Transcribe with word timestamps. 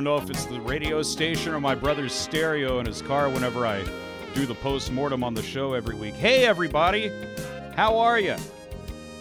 don't 0.00 0.04
know 0.04 0.16
if 0.16 0.30
it's 0.30 0.46
the 0.46 0.58
radio 0.62 1.02
station 1.02 1.52
or 1.52 1.60
my 1.60 1.74
brother's 1.74 2.14
stereo 2.14 2.78
in 2.78 2.86
his 2.86 3.02
car 3.02 3.28
whenever 3.28 3.66
I 3.66 3.84
do 4.34 4.46
the 4.46 4.54
post 4.54 4.90
mortem 4.90 5.22
on 5.22 5.34
the 5.34 5.42
show 5.42 5.74
every 5.74 5.94
week. 5.94 6.14
Hey, 6.14 6.46
everybody, 6.46 7.12
how 7.76 7.98
are 7.98 8.18
you? 8.18 8.36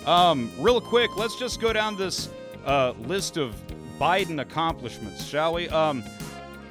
Um, 0.06 0.50
real 0.58 0.80
quick, 0.80 1.18
let's 1.18 1.38
just 1.38 1.60
go 1.60 1.74
down 1.74 1.98
this 1.98 2.30
uh, 2.66 2.94
list 3.08 3.36
of 3.36 3.62
Biden 4.00 4.40
accomplishments, 4.40 5.26
shall 5.26 5.56
we? 5.56 5.68
Um, 5.68 6.02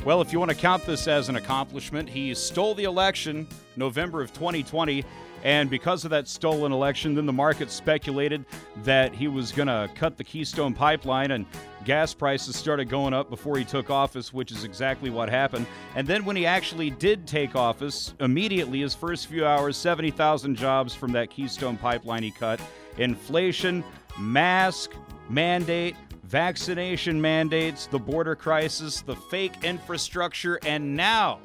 well, 0.06 0.22
if 0.22 0.32
you 0.32 0.38
want 0.38 0.52
to 0.52 0.56
count 0.56 0.86
this 0.86 1.06
as 1.06 1.28
an 1.28 1.36
accomplishment, 1.36 2.08
he 2.08 2.34
stole 2.34 2.74
the 2.74 2.84
election 2.84 3.46
November 3.76 4.22
of 4.22 4.32
2020. 4.32 5.04
And 5.44 5.70
because 5.70 6.04
of 6.04 6.10
that 6.10 6.26
stolen 6.26 6.72
election, 6.72 7.14
then 7.14 7.26
the 7.26 7.32
market 7.32 7.70
speculated 7.70 8.44
that 8.82 9.14
he 9.14 9.28
was 9.28 9.52
going 9.52 9.68
to 9.68 9.88
cut 9.94 10.16
the 10.16 10.24
Keystone 10.24 10.74
pipeline 10.74 11.30
and 11.30 11.46
gas 11.84 12.12
prices 12.12 12.56
started 12.56 12.88
going 12.88 13.14
up 13.14 13.30
before 13.30 13.56
he 13.56 13.64
took 13.64 13.88
office, 13.88 14.32
which 14.32 14.50
is 14.50 14.64
exactly 14.64 15.10
what 15.10 15.28
happened. 15.28 15.66
And 15.94 16.06
then 16.06 16.24
when 16.24 16.36
he 16.36 16.44
actually 16.44 16.90
did 16.90 17.26
take 17.26 17.54
office, 17.54 18.14
immediately, 18.20 18.80
his 18.80 18.94
first 18.94 19.26
few 19.26 19.46
hours, 19.46 19.76
70,000 19.76 20.56
jobs 20.56 20.94
from 20.94 21.12
that 21.12 21.30
Keystone 21.30 21.76
pipeline 21.76 22.22
he 22.22 22.30
cut. 22.30 22.60
Inflation, 22.98 23.84
mask, 24.18 24.90
mandate, 25.30 25.94
vaccination 26.24 27.20
mandates, 27.20 27.86
the 27.86 27.98
border 27.98 28.34
crisis, 28.34 29.00
the 29.00 29.16
fake 29.16 29.54
infrastructure, 29.62 30.58
and 30.66 30.96
now 30.96 31.38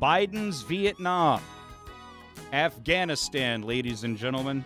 Biden's 0.00 0.62
Vietnam. 0.62 1.40
Afghanistan, 2.52 3.62
ladies 3.62 4.04
and 4.04 4.16
gentlemen. 4.16 4.64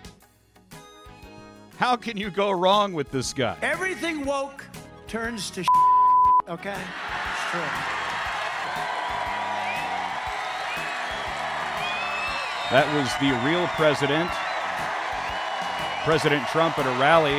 How 1.77 1.97
can 1.97 2.17
you 2.17 2.31
go 2.31 2.51
wrong 2.51 2.93
with 2.93 3.11
this 3.11 3.33
guy? 3.33 3.57
Everything 3.63 4.25
woke 4.25 4.65
turns 5.07 5.51
to 5.51 5.65
okay? 6.49 6.71
It's 6.73 7.51
true. 7.51 7.61
That 12.71 12.89
was 12.95 13.13
the 13.21 13.31
real 13.47 13.67
president, 13.77 14.31
President 16.05 16.49
Trump, 16.49 16.79
at 16.79 16.87
a 16.87 17.01
rally 17.01 17.37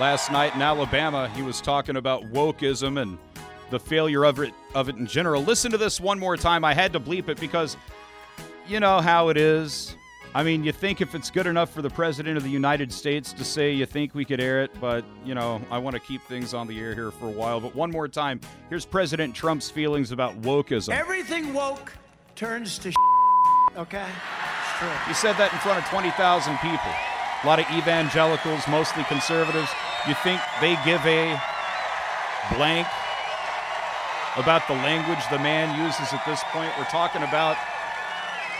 last 0.00 0.32
night 0.32 0.54
in 0.54 0.62
Alabama. 0.62 1.28
He 1.28 1.42
was 1.42 1.60
talking 1.60 1.96
about 1.96 2.24
wokeism 2.32 3.00
and 3.00 3.18
the 3.70 3.78
failure 3.78 4.24
of 4.24 4.40
it, 4.40 4.52
of 4.74 4.88
it 4.88 4.96
in 4.96 5.06
general. 5.06 5.44
Listen 5.44 5.70
to 5.70 5.78
this 5.78 6.00
one 6.00 6.18
more 6.18 6.36
time. 6.36 6.64
I 6.64 6.74
had 6.74 6.92
to 6.94 7.00
bleep 7.00 7.28
it 7.28 7.38
because 7.38 7.76
you 8.68 8.80
know 8.80 9.00
how 9.00 9.28
it 9.28 9.36
is. 9.36 9.96
I 10.34 10.42
mean, 10.42 10.62
you 10.62 10.72
think 10.72 11.00
if 11.00 11.14
it's 11.14 11.30
good 11.30 11.46
enough 11.46 11.72
for 11.72 11.80
the 11.80 11.88
President 11.88 12.36
of 12.36 12.42
the 12.42 12.50
United 12.50 12.92
States 12.92 13.32
to 13.32 13.44
say 13.44 13.72
you 13.72 13.86
think 13.86 14.14
we 14.14 14.26
could 14.26 14.40
air 14.40 14.62
it, 14.62 14.70
but, 14.78 15.04
you 15.24 15.34
know, 15.34 15.60
I 15.70 15.78
want 15.78 15.94
to 15.94 16.00
keep 16.00 16.22
things 16.22 16.52
on 16.52 16.66
the 16.66 16.78
air 16.78 16.94
here 16.94 17.10
for 17.10 17.26
a 17.26 17.30
while. 17.30 17.60
But 17.60 17.74
one 17.74 17.90
more 17.90 18.08
time, 18.08 18.40
here's 18.68 18.84
President 18.84 19.34
Trump's 19.34 19.70
feelings 19.70 20.12
about 20.12 20.40
wokeism. 20.42 20.90
Everything 20.90 21.54
woke 21.54 21.92
turns 22.36 22.78
to 22.78 22.92
okay? 23.76 24.04
It's 24.04 24.78
true. 24.78 24.88
He 25.06 25.14
said 25.14 25.32
that 25.38 25.50
in 25.52 25.58
front 25.60 25.78
of 25.78 25.88
20,000 25.88 26.12
people. 26.58 26.92
A 27.42 27.46
lot 27.46 27.58
of 27.58 27.66
evangelicals, 27.72 28.66
mostly 28.68 29.04
conservatives. 29.04 29.70
You 30.06 30.14
think 30.22 30.40
they 30.60 30.76
give 30.84 31.00
a 31.06 31.40
blank 32.54 32.86
about 34.36 34.66
the 34.68 34.74
language 34.74 35.18
the 35.30 35.38
man 35.38 35.72
uses 35.78 36.12
at 36.12 36.24
this 36.26 36.42
point? 36.50 36.70
We're 36.76 36.90
talking 36.90 37.22
about 37.22 37.56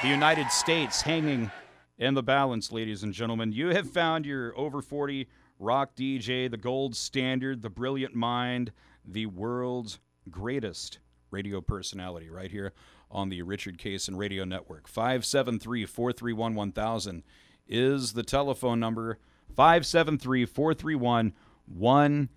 the 0.02 0.08
United 0.08 0.48
States 0.52 1.02
hanging 1.02 1.50
in 1.98 2.14
the 2.14 2.22
balance, 2.22 2.70
ladies 2.70 3.02
and 3.02 3.12
gentlemen. 3.12 3.50
You 3.52 3.70
have 3.70 3.90
found 3.90 4.26
your 4.26 4.56
over 4.56 4.80
40 4.80 5.26
rock 5.58 5.96
DJ, 5.96 6.48
the 6.48 6.56
gold 6.56 6.94
standard, 6.94 7.62
the 7.62 7.70
brilliant 7.70 8.14
mind, 8.14 8.70
the 9.04 9.26
world's 9.26 9.98
greatest 10.30 11.00
radio 11.32 11.60
personality 11.60 12.30
right 12.30 12.52
here 12.52 12.72
on 13.10 13.28
the 13.28 13.42
Richard 13.42 13.76
Cason 13.76 14.16
Radio 14.16 14.44
Network. 14.44 14.86
573 14.86 15.84
431 15.84 16.54
1000 16.54 17.24
is 17.66 18.12
the 18.12 18.22
telephone 18.22 18.78
number. 18.78 19.18
573 19.56 20.46
431 20.46 21.32
1000 21.66 22.28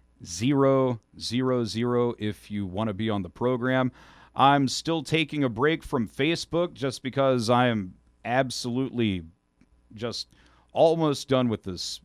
if 2.19 2.51
you 2.51 2.65
want 2.65 2.87
to 2.87 2.93
be 2.93 3.09
on 3.09 3.21
the 3.21 3.29
program. 3.29 3.91
I'm 4.35 4.67
still 4.67 5.03
taking 5.03 5.43
a 5.43 5.49
break 5.49 5.83
from 5.83 6.07
Facebook 6.07 6.73
just 6.73 7.03
because 7.03 7.49
I 7.49 7.67
am 7.67 7.95
absolutely 8.23 9.23
just 9.93 10.27
almost 10.73 11.27
done 11.27 11.49
with 11.49 11.63
this 11.63 11.99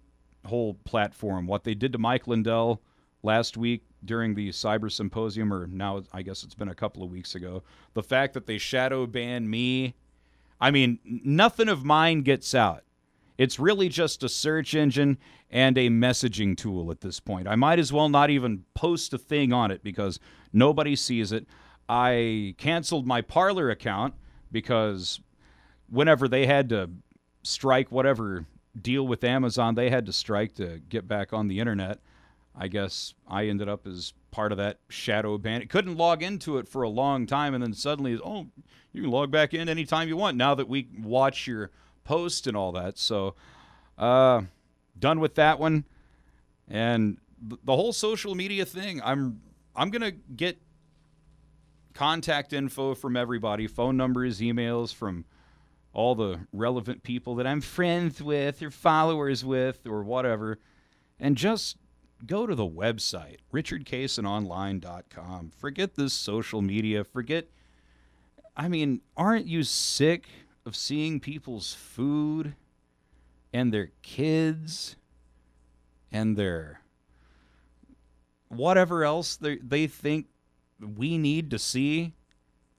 whole 0.45 0.75
platform. 0.85 1.47
What 1.47 1.65
they 1.65 1.75
did 1.75 1.93
to 1.93 1.99
Mike 1.99 2.27
Lindell 2.27 2.83
last 3.23 3.57
week 3.57 3.83
during 4.05 4.35
the 4.35 4.51
cyber 4.51 4.91
symposium, 4.91 5.53
or 5.53 5.67
now 5.67 6.03
I 6.13 6.23
guess 6.23 6.43
it's 6.43 6.55
been 6.55 6.69
a 6.69 6.75
couple 6.75 7.03
of 7.03 7.11
weeks 7.11 7.35
ago, 7.35 7.63
the 7.95 8.03
fact 8.03 8.35
that 8.35 8.47
they 8.47 8.59
shadow 8.59 9.07
ban 9.07 9.49
me. 9.49 9.95
I 10.61 10.71
mean, 10.71 10.99
nothing 11.05 11.69
of 11.69 11.85
mine 11.85 12.23
gets 12.23 12.55
out. 12.55 12.83
It's 13.37 13.59
really 13.59 13.89
just 13.91 14.23
a 14.23 14.29
search 14.29 14.75
engine 14.75 15.19
and 15.51 15.77
a 15.77 15.91
messaging 15.91 16.57
tool 16.57 16.91
at 16.91 17.03
this 17.03 17.21
point. 17.21 17.47
I 17.47 17.57
might 17.57 17.79
as 17.79 17.93
well 17.93 18.09
not 18.09 18.31
even 18.31 18.65
post 18.75 19.13
a 19.13 19.19
thing 19.19 19.53
on 19.53 19.71
it 19.71 19.83
because 19.83 20.19
nobody 20.53 20.97
sees 20.97 21.33
it. 21.33 21.47
I 21.89 22.55
canceled 22.59 23.07
my 23.07 23.21
Parler 23.21 23.71
account 23.71 24.15
because 24.51 25.21
whenever 25.89 26.29
they 26.29 26.47
had 26.47 26.69
to 26.71 26.91
strike 27.43 27.93
whatever 27.93 28.45
deal 28.81 29.07
with 29.07 29.25
Amazon 29.25 29.75
they 29.75 29.89
had 29.89 30.05
to 30.07 30.13
strike 30.13 30.55
to 30.55 30.81
get 30.89 31.07
back 31.07 31.33
on 31.33 31.49
the 31.49 31.61
internet, 31.61 32.01
I 32.55 32.69
guess 32.69 33.15
I 33.29 33.47
ended 33.47 33.69
up 33.69 33.87
as 33.87 34.13
part 34.31 34.53
of 34.53 34.59
that 34.59 34.79
shadow 34.89 35.39
ban. 35.39 35.63
It 35.63 35.71
couldn't 35.71 35.97
log 35.97 36.23
into 36.23 36.59
it 36.59 36.69
for 36.69 36.83
a 36.83 36.89
long 36.89 37.27
time, 37.27 37.55
and 37.55 37.63
then 37.63 37.73
suddenly, 37.73 38.19
oh, 38.23 38.47
you 38.93 39.03
can 39.03 39.11
log 39.11 39.31
back 39.31 39.55
in 39.55 39.69
anytime 39.69 40.09
you 40.09 40.17
want 40.17 40.37
now 40.37 40.55
that 40.55 40.69
we 40.69 40.89
watch 40.99 41.47
your 41.47 41.71
post 42.05 42.47
and 42.47 42.57
all 42.57 42.73
that. 42.73 42.99
So, 42.99 43.35
uh, 43.99 44.43
done 44.99 45.21
with 45.21 45.35
that 45.37 45.59
one. 45.59 45.85
And 46.69 47.19
the 47.41 47.77
whole 47.77 47.93
social 47.93 48.35
media 48.35 48.65
thing, 48.65 49.01
I'm 49.05 49.41
I'm 49.75 49.91
gonna 49.91 50.13
get 50.13 50.59
contact 51.97 52.53
info 52.53 52.95
from 52.95 53.17
everybody, 53.17 53.67
phone 53.67 53.97
numbers, 53.97 54.41
emails 54.41 54.95
from 54.95 55.25
all 55.95 56.15
the 56.15 56.41
relevant 56.53 57.03
people 57.03 57.35
that 57.37 57.47
I'm 57.47 57.63
friends 57.63 58.23
with 58.23 58.63
or 58.63 58.71
followers 58.71 59.43
with 59.45 59.87
or 59.87 60.03
whatever, 60.03 60.59
and 61.19 61.37
just 61.37 61.79
go 62.27 62.47
to 62.47 62.55
the 62.55 62.67
website, 62.67 63.39
richardcasononline.com. 63.53 65.51
Forget 65.57 65.95
this 65.95 66.13
social 66.13 66.61
media. 66.61 67.03
Forget, 67.03 67.49
I 68.55 68.69
mean, 68.69 69.01
aren't 69.17 69.47
you 69.47 69.63
sick 69.63 70.29
of 70.67 70.77
seeing 70.77 71.19
people's 71.19 71.73
food 71.73 72.57
and 73.55 73.73
their 73.73 73.93
kids 74.03 74.97
and 76.13 76.37
their 76.37 76.83
whatever 78.49 79.03
else 79.03 79.37
they, 79.37 79.57
they 79.57 79.87
think 79.87 80.27
we 80.81 81.19
need 81.19 81.51
to 81.51 81.59
see 81.59 82.15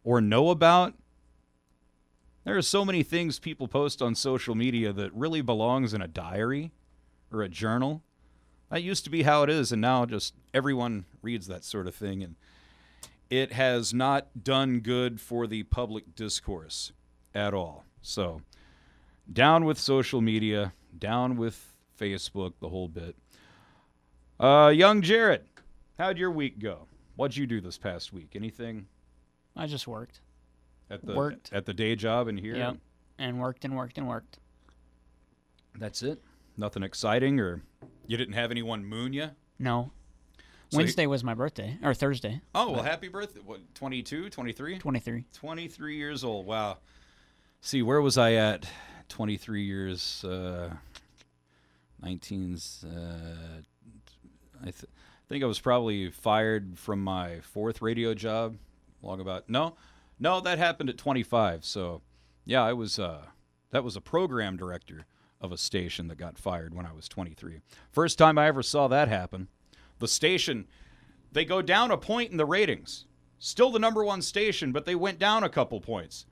or 0.03 0.21
know 0.21 0.49
about. 0.49 0.93
There 2.43 2.57
are 2.57 2.61
so 2.61 2.85
many 2.85 3.03
things 3.03 3.39
people 3.39 3.67
post 3.67 4.01
on 4.01 4.15
social 4.15 4.55
media 4.55 4.93
that 4.93 5.13
really 5.13 5.41
belongs 5.41 5.93
in 5.93 6.01
a 6.01 6.07
diary 6.07 6.71
or 7.31 7.41
a 7.41 7.49
journal. 7.49 8.03
That 8.69 8.83
used 8.83 9.03
to 9.05 9.09
be 9.09 9.23
how 9.23 9.43
it 9.43 9.49
is, 9.49 9.71
and 9.71 9.81
now 9.81 10.05
just 10.05 10.33
everyone 10.53 11.05
reads 11.21 11.47
that 11.47 11.63
sort 11.63 11.87
of 11.87 11.95
thing, 11.95 12.23
and 12.23 12.35
it 13.29 13.53
has 13.53 13.93
not 13.93 14.43
done 14.43 14.79
good 14.79 15.19
for 15.19 15.47
the 15.47 15.63
public 15.63 16.15
discourse 16.15 16.91
at 17.35 17.53
all. 17.53 17.85
So, 18.01 18.41
down 19.31 19.65
with 19.65 19.77
social 19.77 20.21
media, 20.21 20.73
down 20.97 21.37
with 21.37 21.73
Facebook, 21.99 22.53
the 22.59 22.69
whole 22.69 22.87
bit. 22.87 23.15
Uh, 24.39 24.71
young 24.73 25.01
Jared, 25.01 25.43
how'd 25.97 26.17
your 26.17 26.31
week 26.31 26.59
go? 26.59 26.87
What'd 27.17 27.35
you 27.35 27.45
do 27.47 27.59
this 27.59 27.77
past 27.77 28.13
week? 28.13 28.31
Anything 28.35 28.87
I 29.55 29.67
just 29.67 29.87
worked. 29.87 30.21
at 30.89 31.05
the 31.05 31.13
Worked. 31.13 31.51
at 31.51 31.65
the 31.65 31.73
day 31.73 31.95
job 31.95 32.27
in 32.29 32.37
here? 32.37 32.55
Yep. 32.55 32.77
And 33.19 33.39
worked 33.41 33.65
and 33.65 33.75
worked 33.75 33.97
and 33.97 34.07
worked. 34.07 34.39
That's 35.77 36.01
it. 36.03 36.21
Nothing 36.55 36.83
exciting, 36.83 37.39
or 37.39 37.61
you 38.07 38.17
didn't 38.17 38.33
have 38.35 38.51
anyone 38.51 38.85
moon 38.85 39.13
you? 39.13 39.31
No. 39.59 39.91
So 40.69 40.77
you- 40.79 40.83
Wednesday 40.83 41.05
was 41.07 41.23
my 41.23 41.33
birthday, 41.33 41.77
or 41.83 41.93
Thursday. 41.93 42.41
Oh 42.55 42.71
well, 42.71 42.83
happy 42.83 43.07
birthday! 43.07 43.41
What 43.43 43.61
22, 43.75 44.29
23? 44.29 44.77
23. 44.79 45.25
23 45.33 45.95
years 45.97 46.23
old. 46.23 46.45
Wow. 46.45 46.77
See, 47.61 47.81
where 47.81 48.01
was 48.01 48.17
I 48.17 48.33
at? 48.33 48.67
23 49.09 49.63
years. 49.63 50.23
Uh, 50.23 50.71
19s. 52.03 52.83
Uh, 52.85 53.61
I 54.61 54.65
th- 54.65 54.85
think 55.27 55.43
I 55.43 55.47
was 55.47 55.59
probably 55.59 56.09
fired 56.09 56.77
from 56.77 57.03
my 57.03 57.39
fourth 57.41 57.81
radio 57.81 58.13
job. 58.13 58.57
Long 59.01 59.19
about 59.19 59.49
no, 59.49 59.75
no, 60.19 60.39
that 60.41 60.57
happened 60.57 60.89
at 60.89 60.97
25. 60.97 61.63
So, 61.65 62.01
yeah, 62.45 62.63
I 62.63 62.73
was. 62.73 62.97
Uh, 62.99 63.21
that 63.71 63.83
was 63.83 63.95
a 63.95 64.01
program 64.01 64.57
director 64.57 65.05
of 65.41 65.51
a 65.51 65.57
station 65.57 66.07
that 66.07 66.17
got 66.17 66.39
fired 66.39 66.73
when 66.73 66.85
I 66.85 66.93
was 66.93 67.07
23. 67.07 67.59
First 67.91 68.17
time 68.17 68.37
I 68.37 68.47
ever 68.47 68.63
saw 68.63 68.87
that 68.87 69.07
happen. 69.07 69.49
the 69.99 70.07
station, 70.07 70.65
they 71.31 71.45
go 71.45 71.61
down 71.61 71.91
a 71.91 71.97
point 71.97 72.31
in 72.31 72.37
the 72.37 72.45
ratings. 72.45 73.05
Still 73.39 73.69
the 73.69 73.79
number 73.79 74.03
one 74.03 74.21
station, 74.21 74.71
but 74.71 74.85
they 74.85 74.95
went 74.95 75.19
down 75.19 75.43
a 75.43 75.49
couple 75.49 75.79
points. 75.79 76.25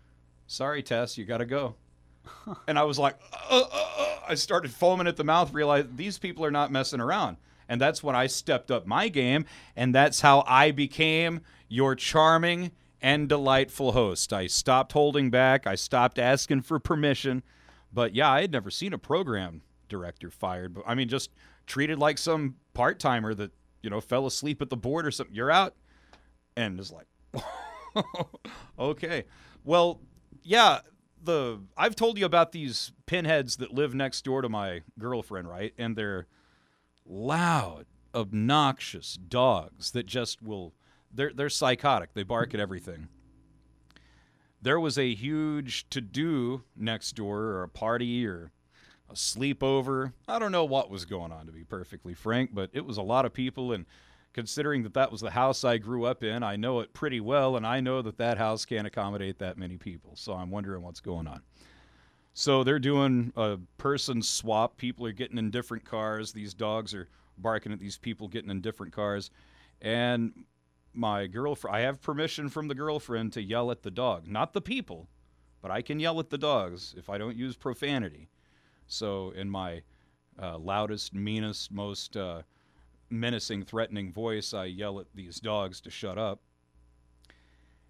Sorry, 0.47 0.81
Tess, 0.81 1.17
you 1.17 1.25
got 1.25 1.37
to 1.37 1.45
go. 1.45 1.75
and 2.67 2.79
I 2.79 2.83
was 2.83 2.97
like, 2.97 3.19
uh, 3.33 3.63
uh, 3.71 3.89
uh. 3.97 4.19
I 4.27 4.33
started 4.33 4.71
foaming 4.71 5.05
at 5.05 5.17
the 5.17 5.23
mouth, 5.23 5.53
realized 5.53 5.97
these 5.97 6.17
people 6.17 6.43
are 6.45 6.51
not 6.51 6.71
messing 6.71 6.99
around. 6.99 7.37
And 7.67 7.79
that's 7.81 8.03
when 8.03 8.15
I 8.15 8.27
stepped 8.27 8.71
up 8.71 8.85
my 8.85 9.09
game, 9.09 9.45
and 9.75 9.93
that's 9.93 10.21
how 10.21 10.43
I 10.47 10.71
became 10.71 11.41
your 11.67 11.95
charming 11.95 12.71
and 13.01 13.29
delightful 13.29 13.91
host. 13.91 14.33
I 14.33 14.47
stopped 14.47 14.93
holding 14.93 15.29
back, 15.29 15.67
I 15.67 15.75
stopped 15.75 16.19
asking 16.19 16.61
for 16.61 16.79
permission. 16.79 17.43
But 17.93 18.13
yeah, 18.13 18.29
I 18.29 18.41
had 18.41 18.51
never 18.51 18.69
seen 18.69 18.93
a 18.93 18.97
program 18.97 19.61
director 19.87 20.29
fired. 20.29 20.73
But 20.73 20.83
I 20.85 20.95
mean, 20.95 21.07
just 21.07 21.31
treated 21.65 21.97
like 21.97 22.17
some 22.17 22.55
part 22.73 22.99
timer 22.99 23.33
that, 23.35 23.51
you 23.81 23.89
know, 23.89 24.01
fell 24.01 24.25
asleep 24.25 24.61
at 24.61 24.69
the 24.69 24.77
board 24.77 25.05
or 25.05 25.11
something. 25.11 25.35
You're 25.35 25.51
out. 25.51 25.75
And 26.57 26.79
it's 26.79 26.91
like, 26.91 27.07
okay. 28.79 29.23
Well, 29.63 30.01
yeah, 30.43 30.79
the 31.23 31.61
I've 31.77 31.95
told 31.95 32.17
you 32.17 32.25
about 32.25 32.51
these 32.51 32.91
pinheads 33.05 33.57
that 33.57 33.73
live 33.73 33.93
next 33.93 34.23
door 34.23 34.41
to 34.41 34.49
my 34.49 34.81
girlfriend, 34.99 35.47
right? 35.49 35.73
And 35.77 35.95
they're 35.95 36.27
loud, 37.05 37.85
obnoxious 38.13 39.15
dogs 39.15 39.91
that 39.91 40.05
just 40.05 40.41
will 40.41 40.73
they're 41.13 41.31
they're 41.33 41.49
psychotic. 41.49 42.13
They 42.13 42.23
bark 42.23 42.53
at 42.53 42.59
everything. 42.59 43.07
There 44.61 44.79
was 44.79 44.97
a 44.97 45.13
huge 45.13 45.89
to 45.91 46.01
do 46.01 46.63
next 46.75 47.13
door 47.13 47.41
or 47.41 47.63
a 47.63 47.69
party 47.69 48.25
or 48.25 48.51
a 49.09 49.13
sleepover. 49.13 50.13
I 50.27 50.39
don't 50.39 50.51
know 50.51 50.65
what 50.65 50.89
was 50.89 51.05
going 51.05 51.31
on 51.31 51.45
to 51.45 51.51
be 51.51 51.63
perfectly 51.63 52.15
frank, 52.15 52.49
but 52.53 52.71
it 52.73 52.85
was 52.85 52.97
a 52.97 53.03
lot 53.03 53.25
of 53.25 53.33
people 53.33 53.71
and 53.71 53.85
considering 54.33 54.83
that 54.83 54.95
that 54.95 55.11
was 55.11 55.21
the 55.21 55.31
house 55.31 55.63
I 55.63 55.77
grew 55.77 56.03
up 56.03 56.23
in, 56.23 56.43
I 56.43 56.57
know 56.57 56.81
it 56.81 56.93
pretty 56.93 57.21
well 57.21 57.55
and 57.55 57.65
I 57.65 57.79
know 57.79 58.01
that 58.01 58.17
that 58.17 58.37
house 58.37 58.65
can't 58.65 58.87
accommodate 58.87 59.39
that 59.39 59.57
many 59.57 59.77
people. 59.77 60.13
So 60.15 60.33
I'm 60.33 60.51
wondering 60.51 60.81
what's 60.81 60.99
going 60.99 61.27
on. 61.27 61.41
So 62.37 62.65
they're 62.65 62.79
doing 62.79 63.31
a 63.37 63.57
person 63.77 64.21
swap. 64.21 64.75
People 64.75 65.05
are 65.07 65.13
getting 65.13 65.37
in 65.37 65.51
different 65.51 65.85
cars. 65.85 66.33
These 66.33 66.53
dogs 66.53 66.93
are 66.93 67.07
barking 67.37 67.71
at 67.71 67.79
these 67.79 67.97
people 67.97 68.27
getting 68.27 68.49
in 68.49 68.59
different 68.59 68.91
cars. 68.91 69.31
And 69.81 70.43
my 70.93 71.27
girlfriend, 71.27 71.77
I 71.77 71.79
have 71.79 72.01
permission 72.01 72.49
from 72.49 72.67
the 72.67 72.75
girlfriend 72.75 73.31
to 73.33 73.41
yell 73.41 73.71
at 73.71 73.83
the 73.83 73.89
dog, 73.89 74.27
not 74.27 74.51
the 74.51 74.59
people, 74.59 75.07
but 75.61 75.71
I 75.71 75.81
can 75.81 75.97
yell 75.97 76.19
at 76.19 76.29
the 76.29 76.37
dogs 76.37 76.93
if 76.97 77.09
I 77.09 77.17
don't 77.17 77.37
use 77.37 77.55
profanity. 77.55 78.27
So 78.85 79.31
in 79.31 79.49
my 79.49 79.83
uh, 80.37 80.57
loudest, 80.57 81.13
meanest, 81.13 81.71
most 81.71 82.17
uh, 82.17 82.41
menacing, 83.09 83.63
threatening 83.63 84.11
voice, 84.11 84.53
I 84.53 84.65
yell 84.65 84.99
at 84.99 85.07
these 85.15 85.39
dogs 85.39 85.79
to 85.81 85.89
shut 85.89 86.17
up. 86.17 86.41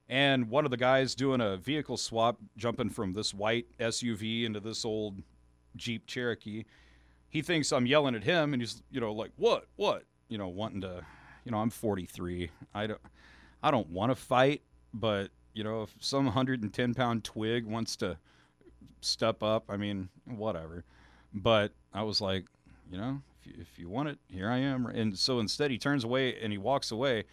And 0.08 0.50
one 0.50 0.66
of 0.66 0.72
the 0.72 0.78
guys 0.78 1.16
doing 1.16 1.42
a 1.42 1.58
vehicle 1.58 1.98
swap, 1.98 2.38
jumping 2.58 2.90
from 2.90 3.14
this 3.14 3.34
white 3.34 3.66
SUV 3.80 4.46
into 4.46 4.60
this 4.60 4.86
old 4.86 5.22
Jeep 5.76 6.06
Cherokee, 6.06 6.66
he 7.30 7.42
thinks 7.42 7.72
I'm 7.72 7.86
yelling 7.86 8.16
at 8.16 8.24
him, 8.24 8.54
and 8.54 8.62
he's, 8.62 8.84
you 8.92 9.02
know, 9.02 9.14
like, 9.14 9.32
what, 9.36 9.66
what, 9.76 10.04
you 10.30 10.38
know, 10.38 10.48
wanting 10.48 10.82
to, 10.82 11.04
you 11.44 11.52
know, 11.52 11.58
I'm 11.58 11.70
43. 11.70 12.52
I 12.74 12.88
don't, 12.88 13.02
I 13.64 13.72
don't 13.72 13.90
want 13.90 14.12
to 14.12 14.16
fight, 14.16 14.62
but 14.94 15.32
you 15.56 15.64
know, 15.64 15.84
if 15.84 15.96
some 16.00 16.26
110 16.26 16.94
pound 16.94 17.24
twig 17.24 17.66
wants 17.66 17.96
to 17.96 18.18
step 19.02 19.42
up, 19.42 19.66
I 19.70 19.78
mean, 19.78 20.10
whatever. 20.26 20.84
But 21.34 21.72
I 21.94 22.04
was 22.04 22.22
like, 22.22 22.46
you 22.92 22.98
know, 22.98 23.22
if 23.40 23.48
you, 23.48 23.54
if 23.60 23.80
you 23.80 23.90
want 23.90 24.10
it, 24.10 24.20
here 24.28 24.50
I 24.50 24.58
am. 24.58 24.86
And 24.86 25.18
so 25.18 25.40
instead, 25.40 25.72
he 25.72 25.78
turns 25.78 26.04
away 26.04 26.38
and 26.40 26.52
he 26.52 26.58
walks 26.58 26.92
away. 26.92 27.24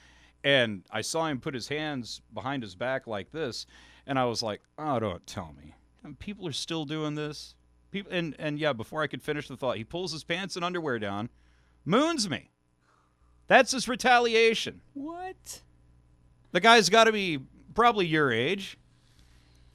And 0.44 0.82
I 0.90 1.02
saw 1.02 1.26
him 1.26 1.40
put 1.40 1.54
his 1.54 1.68
hands 1.68 2.20
behind 2.34 2.62
his 2.62 2.74
back 2.74 3.06
like 3.06 3.30
this, 3.30 3.66
and 4.06 4.18
I 4.18 4.24
was 4.24 4.42
like, 4.42 4.60
"Oh, 4.78 4.98
don't 4.98 5.26
tell 5.26 5.54
me, 5.56 5.74
And 6.02 6.18
people 6.18 6.46
are 6.48 6.52
still 6.52 6.84
doing 6.84 7.14
this." 7.14 7.54
People, 7.92 8.12
and 8.12 8.34
and 8.38 8.58
yeah, 8.58 8.72
before 8.72 9.02
I 9.02 9.06
could 9.06 9.22
finish 9.22 9.48
the 9.48 9.56
thought, 9.56 9.76
he 9.76 9.84
pulls 9.84 10.12
his 10.12 10.24
pants 10.24 10.56
and 10.56 10.64
underwear 10.64 10.98
down, 10.98 11.28
moons 11.84 12.28
me. 12.28 12.50
That's 13.46 13.72
his 13.72 13.86
retaliation. 13.86 14.80
What? 14.94 15.60
The 16.52 16.60
guy's 16.60 16.88
got 16.88 17.04
to 17.04 17.12
be 17.12 17.38
probably 17.74 18.06
your 18.06 18.32
age, 18.32 18.78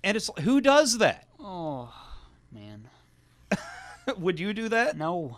and 0.03 0.17
it's 0.17 0.29
who 0.41 0.61
does 0.61 0.97
that? 0.97 1.27
Oh, 1.39 1.93
man. 2.51 2.89
Would 4.17 4.39
you 4.39 4.53
do 4.53 4.69
that? 4.69 4.97
No. 4.97 5.37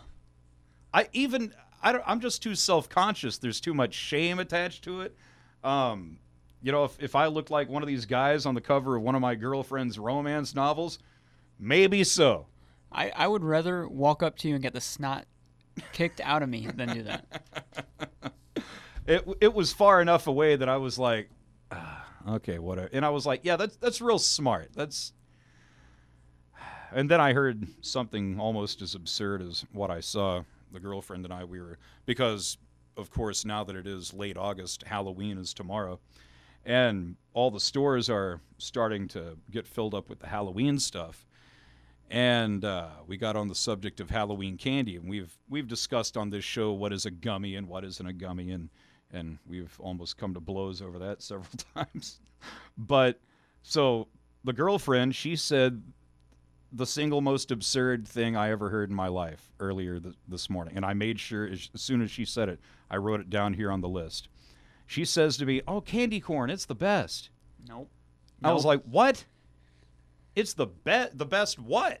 I 0.92 1.08
even 1.12 1.54
I 1.82 1.92
don't, 1.92 2.04
I'm 2.06 2.20
just 2.20 2.42
too 2.42 2.54
self 2.54 2.88
conscious. 2.88 3.38
There's 3.38 3.60
too 3.60 3.74
much 3.74 3.94
shame 3.94 4.38
attached 4.38 4.84
to 4.84 5.02
it. 5.02 5.16
Um, 5.64 6.18
you 6.62 6.72
know, 6.72 6.84
if, 6.84 7.00
if 7.00 7.14
I 7.14 7.26
looked 7.26 7.50
like 7.50 7.68
one 7.68 7.82
of 7.82 7.88
these 7.88 8.06
guys 8.06 8.46
on 8.46 8.54
the 8.54 8.60
cover 8.60 8.96
of 8.96 9.02
one 9.02 9.14
of 9.14 9.20
my 9.20 9.34
girlfriend's 9.34 9.98
romance 9.98 10.54
novels, 10.54 10.98
maybe 11.58 12.04
so. 12.04 12.46
I, 12.92 13.10
I 13.16 13.28
would 13.28 13.44
rather 13.44 13.88
walk 13.88 14.22
up 14.22 14.36
to 14.38 14.48
you 14.48 14.54
and 14.54 14.62
get 14.62 14.74
the 14.74 14.80
snot 14.80 15.26
kicked 15.92 16.20
out 16.20 16.42
of 16.42 16.48
me 16.48 16.66
than 16.66 16.88
do 16.94 17.02
that. 17.04 17.42
It 19.06 19.26
it 19.40 19.54
was 19.54 19.72
far 19.72 20.00
enough 20.00 20.28
away 20.28 20.54
that 20.54 20.68
I 20.68 20.76
was 20.76 20.96
like, 20.96 21.30
ah, 21.72 22.06
okay, 22.28 22.60
whatever. 22.60 22.88
And 22.92 23.04
I 23.04 23.08
was 23.08 23.26
like, 23.26 23.40
yeah, 23.42 23.56
that's 23.56 23.76
that's 23.76 24.00
real 24.00 24.18
smart. 24.18 24.70
That's. 24.74 25.12
And 26.92 27.08
then 27.08 27.20
I 27.20 27.32
heard 27.34 27.68
something 27.82 28.40
almost 28.40 28.82
as 28.82 28.96
absurd 28.96 29.42
as 29.42 29.64
what 29.72 29.92
I 29.92 30.00
saw. 30.00 30.42
The 30.72 30.80
girlfriend 30.80 31.24
and 31.24 31.32
I, 31.32 31.44
we 31.44 31.60
were 31.60 31.78
because, 32.06 32.58
of 32.96 33.10
course, 33.10 33.44
now 33.44 33.64
that 33.64 33.76
it 33.76 33.86
is 33.86 34.14
late 34.14 34.36
August, 34.36 34.84
Halloween 34.84 35.38
is 35.38 35.54
tomorrow, 35.54 36.00
and 36.64 37.16
all 37.32 37.50
the 37.50 37.60
stores 37.60 38.10
are 38.10 38.40
starting 38.58 39.08
to 39.08 39.36
get 39.50 39.66
filled 39.66 39.94
up 39.94 40.08
with 40.08 40.20
the 40.20 40.26
Halloween 40.26 40.78
stuff. 40.78 41.26
And 42.10 42.64
uh, 42.64 42.88
we 43.06 43.16
got 43.16 43.36
on 43.36 43.46
the 43.46 43.54
subject 43.54 44.00
of 44.00 44.10
Halloween 44.10 44.56
candy, 44.56 44.96
and 44.96 45.08
we've 45.08 45.36
we've 45.48 45.68
discussed 45.68 46.16
on 46.16 46.30
this 46.30 46.44
show 46.44 46.72
what 46.72 46.92
is 46.92 47.06
a 47.06 47.10
gummy 47.10 47.54
and 47.54 47.68
what 47.68 47.84
isn't 47.84 48.06
a 48.06 48.12
gummy, 48.12 48.50
and 48.50 48.68
and 49.12 49.38
we've 49.46 49.76
almost 49.78 50.16
come 50.16 50.34
to 50.34 50.40
blows 50.40 50.82
over 50.82 50.98
that 50.98 51.22
several 51.22 51.50
times. 51.74 52.20
but 52.76 53.20
so 53.62 54.08
the 54.44 54.52
girlfriend, 54.52 55.14
she 55.14 55.36
said 55.36 55.82
the 56.72 56.86
single 56.86 57.20
most 57.20 57.50
absurd 57.50 58.06
thing 58.06 58.36
I 58.36 58.50
ever 58.50 58.70
heard 58.70 58.90
in 58.90 58.96
my 58.96 59.08
life 59.08 59.50
earlier 59.58 59.98
th- 59.98 60.14
this 60.28 60.48
morning, 60.48 60.76
and 60.76 60.84
I 60.84 60.92
made 60.94 61.18
sure 61.18 61.46
as, 61.46 61.68
as 61.74 61.82
soon 61.82 62.00
as 62.02 62.10
she 62.10 62.24
said 62.24 62.48
it, 62.48 62.60
I 62.90 62.96
wrote 62.96 63.20
it 63.20 63.28
down 63.30 63.54
here 63.54 63.70
on 63.72 63.80
the 63.80 63.88
list. 63.88 64.28
She 64.86 65.04
says 65.04 65.36
to 65.38 65.46
me, 65.46 65.62
"Oh, 65.68 65.80
candy 65.80 66.20
corn, 66.20 66.50
it's 66.50 66.64
the 66.66 66.74
best." 66.74 67.30
Nope. 67.68 67.90
I 68.42 68.52
was 68.52 68.64
like, 68.64 68.82
"What? 68.84 69.24
It's 70.34 70.54
the 70.54 70.66
best. 70.66 71.18
The 71.18 71.26
best 71.26 71.58
what? 71.58 72.00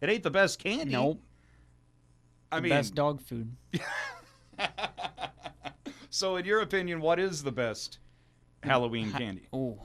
It 0.00 0.08
ain't 0.10 0.22
the 0.22 0.30
best 0.30 0.58
candy." 0.58 0.92
Nope. 0.92 1.20
I 2.52 2.56
The 2.56 2.62
mean, 2.62 2.70
best 2.70 2.94
dog 2.94 3.20
food. 3.20 3.54
so 6.10 6.36
in 6.36 6.44
your 6.44 6.60
opinion, 6.60 7.00
what 7.00 7.18
is 7.18 7.42
the 7.42 7.52
best 7.52 7.98
Halloween 8.62 9.10
candy? 9.16 9.48
Oh. 9.52 9.78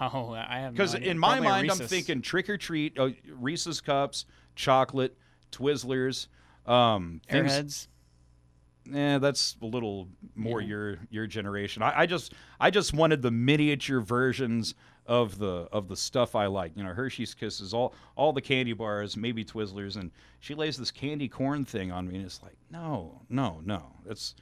Oh, 0.00 0.32
I 0.32 0.58
have 0.60 0.72
no 0.72 0.76
Because 0.76 0.94
idea. 0.94 1.10
in 1.10 1.18
my 1.18 1.28
Probably 1.38 1.48
mind, 1.48 1.70
I'm 1.70 1.78
Reese's. 1.78 1.90
thinking 1.90 2.22
trick 2.22 2.48
or 2.48 2.56
treat, 2.58 2.98
uh, 2.98 3.10
Reese's 3.28 3.80
cups, 3.80 4.24
chocolate, 4.54 5.16
Twizzlers, 5.52 6.26
um, 6.66 7.20
things. 7.28 7.52
Airheads. 7.52 8.94
Eh, 8.94 9.18
that's 9.18 9.56
a 9.62 9.66
little 9.66 10.08
more 10.36 10.60
Yeah. 10.60 10.68
your 10.68 10.98
your 11.10 11.26
generation. 11.26 11.82
I, 11.82 12.00
I 12.02 12.06
just 12.06 12.34
I 12.60 12.70
just 12.70 12.92
wanted 12.94 13.20
the 13.20 13.32
miniature 13.32 14.00
versions 14.00 14.74
of 15.06 15.38
the 15.38 15.68
of 15.72 15.88
the 15.88 15.96
stuff 15.96 16.36
I 16.36 16.46
like. 16.46 16.72
You 16.76 16.84
know, 16.84 16.92
Hershey's 16.94 17.34
Kisses, 17.34 17.74
all 17.74 17.94
all 18.14 18.32
the 18.32 18.40
candy 18.40 18.74
bars, 18.74 19.16
maybe 19.16 19.44
Twizzlers, 19.44 19.96
and 19.96 20.12
she 20.38 20.54
lays 20.54 20.76
this 20.76 20.92
candy 20.92 21.28
corn 21.28 21.64
thing 21.64 21.90
on 21.90 22.06
me, 22.08 22.16
and 22.16 22.24
it's 22.26 22.40
like, 22.44 22.56
no, 22.70 23.22
no, 23.28 23.60
no, 23.64 23.86
it's. 24.08 24.34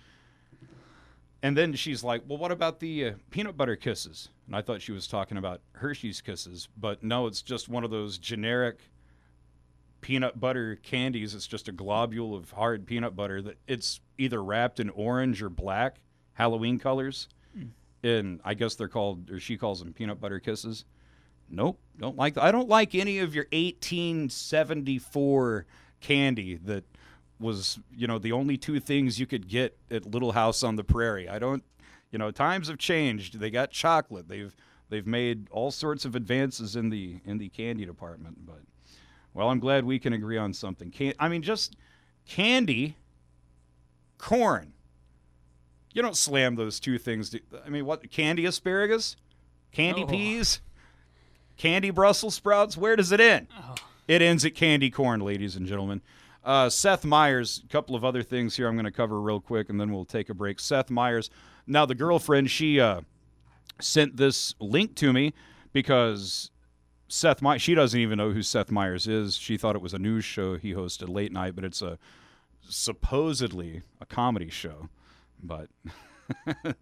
And 1.45 1.57
then 1.59 1.75
she's 1.75 2.03
like, 2.03 2.23
"Well, 2.27 2.39
what 2.39 2.53
about 2.53 2.81
the 2.81 3.05
uh, 3.05 3.13
peanut 3.31 3.55
butter 3.55 3.77
kisses?" 3.77 4.31
And 4.47 4.57
I 4.57 4.63
thought 4.63 4.81
she 4.81 4.93
was 4.93 5.07
talking 5.07 5.37
about 5.37 5.61
Hershey's 5.73 6.23
Kisses, 6.23 6.71
but 6.75 7.03
no, 7.03 7.27
it's 7.27 7.43
just 7.43 7.69
one 7.69 7.85
of 7.85 7.91
those 7.91 8.17
generic 8.17 8.79
peanut 10.01 10.41
butter 10.41 10.77
candies. 10.77 11.35
It's 11.35 11.47
just 11.47 11.69
a 11.69 11.73
globule 11.73 12.35
of 12.35 12.53
hard 12.53 12.87
peanut 12.87 13.15
butter 13.15 13.43
that 13.43 13.59
it's 13.69 14.01
either 14.17 14.43
wrapped 14.43 14.81
in 14.81 14.89
orange 14.89 15.43
or 15.43 15.51
black 15.51 15.99
Halloween 16.33 16.79
colors. 16.79 17.29
And 18.03 18.41
I 18.43 18.55
guess 18.55 18.75
they're 18.75 18.89
called, 18.89 19.31
or 19.31 19.39
she 19.39 19.59
calls 19.59 19.81
them 19.81 19.93
peanut 19.93 20.23
butter 20.23 20.41
kisses. 20.41 20.87
Nope, 21.51 21.79
don't 21.99 22.17
like 22.17 22.37
that. 22.37 22.45
I 22.45 22.53
don't 22.53 22.71
like 22.71 22.95
any 22.95 23.19
of 23.19 23.35
your 23.35 23.49
1874 23.53 25.67
candy 26.01 26.57
that 26.65 26.85
was, 27.41 27.79
you 27.95 28.07
know, 28.07 28.19
the 28.19 28.33
only 28.33 28.57
two 28.57 28.81
things 28.81 29.19
you 29.19 29.27
could 29.27 29.49
get 29.49 29.77
at 29.91 30.07
Little 30.07 30.33
House 30.33 30.63
on 30.63 30.77
the 30.77 30.85
Prairie. 30.85 31.29
I 31.29 31.39
don't, 31.39 31.63
you 32.11 32.19
know, 32.19 32.31
times 32.31 32.69
have 32.69 32.79
changed. 32.79 33.39
They 33.41 33.51
got 33.51 33.71
chocolate. 33.71 34.29
They've 34.29 34.55
they've 34.89 35.07
made 35.07 35.49
all 35.51 35.71
sorts 35.71 36.05
of 36.05 36.15
advances 36.15 36.77
in 36.77 36.91
the 36.91 37.17
in 37.25 37.39
the 37.39 37.49
candy 37.49 37.85
department, 37.85 38.47
but 38.47 38.61
well, 39.33 39.49
I'm 39.51 39.59
glad 39.59 39.85
we 39.85 39.99
can 39.99 40.13
agree 40.13 40.39
on 40.39 40.53
something. 40.53 40.91
Can 40.91 41.13
I 41.19 41.29
mean 41.29 41.43
just 41.43 41.77
candy, 42.27 42.97
corn. 44.19 44.73
You 45.93 46.03
don't 46.03 46.17
slam 46.17 46.57
those 46.57 46.81
two 46.81 46.99
things. 46.99 47.31
to- 47.31 47.41
I 47.65 47.69
mean, 47.69 47.85
what? 47.87 48.11
Candy 48.11 48.47
asparagus? 48.47 49.17
Candy 49.73 50.03
Oh. 50.03 50.07
peas? 50.07 50.61
Candy 51.57 51.91
Brussels 51.91 52.35
sprouts? 52.35 52.77
Where 52.77 52.97
does 52.97 53.13
it 53.13 53.21
end? 53.21 53.47
Oh. 53.57 53.75
It 54.09 54.21
ends 54.21 54.45
at 54.45 54.55
candy 54.55 54.91
corn, 54.91 55.21
ladies 55.21 55.57
and 55.57 55.67
gentlemen. 55.67 56.03
Uh, 56.45 56.69
Seth 56.69 57.05
Meyers, 57.05 57.63
a 57.65 57.69
couple 57.69 57.97
of 57.97 58.05
other 58.05 58.23
things 58.23 58.55
here 58.55 58.69
I'm 58.69 58.75
going 58.75 58.85
to 58.85 58.91
cover 58.91 59.21
real 59.21 59.41
quick, 59.41 59.71
and 59.71 59.81
then 59.81 59.93
we'll 59.93 60.05
take 60.05 60.29
a 60.29 60.35
break. 60.35 60.61
Seth 60.61 60.91
Meyers. 60.91 61.31
Now, 61.67 61.87
the 61.87 61.95
girlfriend, 61.95 62.51
she 62.51 62.79
uh, 62.79 63.01
sent 63.81 64.19
this 64.19 64.55
link 64.61 64.95
to 64.97 65.13
me 65.13 65.33
because 65.73 66.51
Seth 67.09 67.41
Meyers, 67.41 67.63
she 67.63 67.75
doesn't 67.75 67.99
even 67.99 68.19
know 68.19 68.33
who 68.33 68.43
Seth 68.43 68.71
Meyers 68.71 69.07
is. 69.07 69.37
She 69.37 69.57
thought 69.57 69.75
it 69.75 69.83
was 69.83 69.95
a 69.95 69.99
news 69.99 70.25
show 70.25 70.57
he 70.57 70.75
hosted 70.75 71.09
late 71.09 71.33
night, 71.33 71.55
but 71.55 71.65
it's 71.65 71.81
a 71.81 71.99
supposedly 72.69 73.83
a 74.01 74.07
comedy 74.07 74.51
show. 74.51 74.91
But 75.43 75.69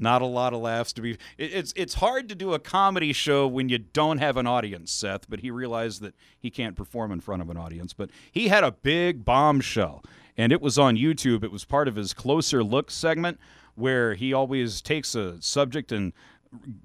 not 0.00 0.22
a 0.22 0.26
lot 0.26 0.52
of 0.52 0.60
laughs 0.60 0.92
to 0.94 1.02
be. 1.02 1.12
It, 1.38 1.52
it's 1.52 1.72
it's 1.76 1.94
hard 1.94 2.28
to 2.28 2.34
do 2.34 2.54
a 2.54 2.58
comedy 2.58 3.12
show 3.12 3.46
when 3.46 3.68
you 3.68 3.78
don't 3.78 4.18
have 4.18 4.36
an 4.36 4.46
audience, 4.46 4.90
Seth. 4.90 5.28
But 5.28 5.40
he 5.40 5.50
realized 5.50 6.00
that 6.02 6.14
he 6.38 6.50
can't 6.50 6.76
perform 6.76 7.12
in 7.12 7.20
front 7.20 7.42
of 7.42 7.50
an 7.50 7.56
audience. 7.56 7.92
But 7.92 8.10
he 8.32 8.48
had 8.48 8.64
a 8.64 8.72
big 8.72 9.24
bombshell, 9.24 10.04
and 10.36 10.52
it 10.52 10.60
was 10.60 10.78
on 10.78 10.96
YouTube. 10.96 11.44
It 11.44 11.52
was 11.52 11.64
part 11.64 11.88
of 11.88 11.96
his 11.96 12.12
closer 12.14 12.62
look 12.64 12.90
segment 12.90 13.38
where 13.74 14.14
he 14.14 14.32
always 14.32 14.82
takes 14.82 15.14
a 15.14 15.40
subject 15.40 15.92
and 15.92 16.12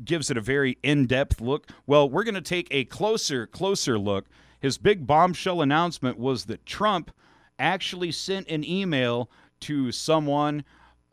gives 0.04 0.30
it 0.30 0.38
a 0.38 0.42
very 0.42 0.78
in-depth 0.84 1.42
look. 1.42 1.68
Well, 1.88 2.08
we're 2.10 2.24
going 2.24 2.36
to 2.36 2.42
take 2.42 2.68
a 2.72 2.86
closer 2.86 3.48
closer 3.48 3.98
look. 3.98 4.26
His 4.60 4.78
big 4.78 5.06
bombshell 5.06 5.62
announcement 5.62 6.18
was 6.18 6.46
that 6.46 6.66
Trump 6.66 7.12
actually 7.58 8.12
sent 8.12 8.48
an 8.50 8.64
email 8.64 9.30
to 9.62 9.92
someone 9.92 10.64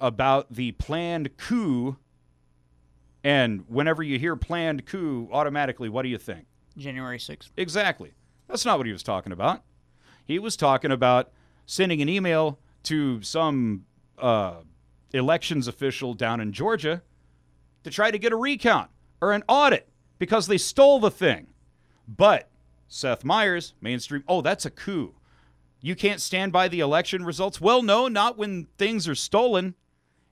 about 0.03 0.53
the 0.53 0.73
planned 0.73 1.37
coup. 1.39 1.97
And 3.25 3.65
whenever 3.69 4.03
you 4.03 4.19
hear 4.19 4.37
planned 4.37 4.85
coup, 4.85 5.29
automatically, 5.33 5.89
what 5.89 6.03
do 6.03 6.09
you 6.09 6.19
think? 6.19 6.47
January 6.77 7.19
6th. 7.19 7.51
Exactly. 7.57 8.13
That's 8.49 8.65
not 8.67 8.79
what 8.79 8.87
he 8.87 8.93
was 8.93 9.05
talking 9.05 9.33
about. 9.33 9.63
He 10.25 10.39
was 10.39 10.57
talking 10.57 10.91
about 10.91 11.31
sending 11.67 12.03
an 12.03 12.09
email 12.09 12.59
to 12.85 13.23
some 13.23 13.85
uh, 14.19 14.57
elections 15.13 15.69
official 15.69 16.15
down 16.15 16.41
in 16.41 16.53
Georgia 16.53 17.03
to 17.85 17.91
try 17.91 18.11
to 18.11 18.19
get 18.19 18.33
a 18.33 18.37
recount 18.37 18.91
or 19.21 19.33
an 19.33 19.45
audit 19.49 19.89
because 20.19 20.49
they 20.49 20.59
stole 20.59 20.99
the 20.99 21.11
thing. 21.11 21.47
But 22.09 22.51
Seth 22.89 23.25
Meyers, 23.25 23.75
mainstream, 23.81 24.25
oh, 24.27 24.41
that's 24.41 24.67
a 24.67 24.71
coup. 24.71 25.15
You 25.81 25.95
can't 25.95 26.21
stand 26.21 26.53
by 26.53 26.69
the 26.69 26.81
election 26.81 27.25
results? 27.25 27.61
Well, 27.61 27.83
no, 27.83 28.09
not 28.09 28.37
when 28.37 28.67
things 28.79 29.09
are 29.09 29.15
stolen. 29.15 29.75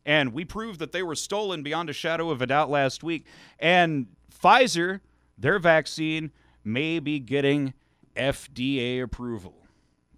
And 0.06 0.32
we 0.32 0.44
proved 0.44 0.80
that 0.80 0.92
they 0.92 1.02
were 1.02 1.14
stolen 1.14 1.62
beyond 1.62 1.90
a 1.90 1.92
shadow 1.92 2.30
of 2.30 2.40
a 2.40 2.46
doubt 2.46 2.70
last 2.70 3.02
week. 3.02 3.26
And 3.58 4.06
Pfizer, 4.42 5.00
their 5.36 5.58
vaccine, 5.58 6.32
may 6.64 6.98
be 6.98 7.18
getting 7.18 7.74
FDA 8.16 9.02
approval. 9.02 9.54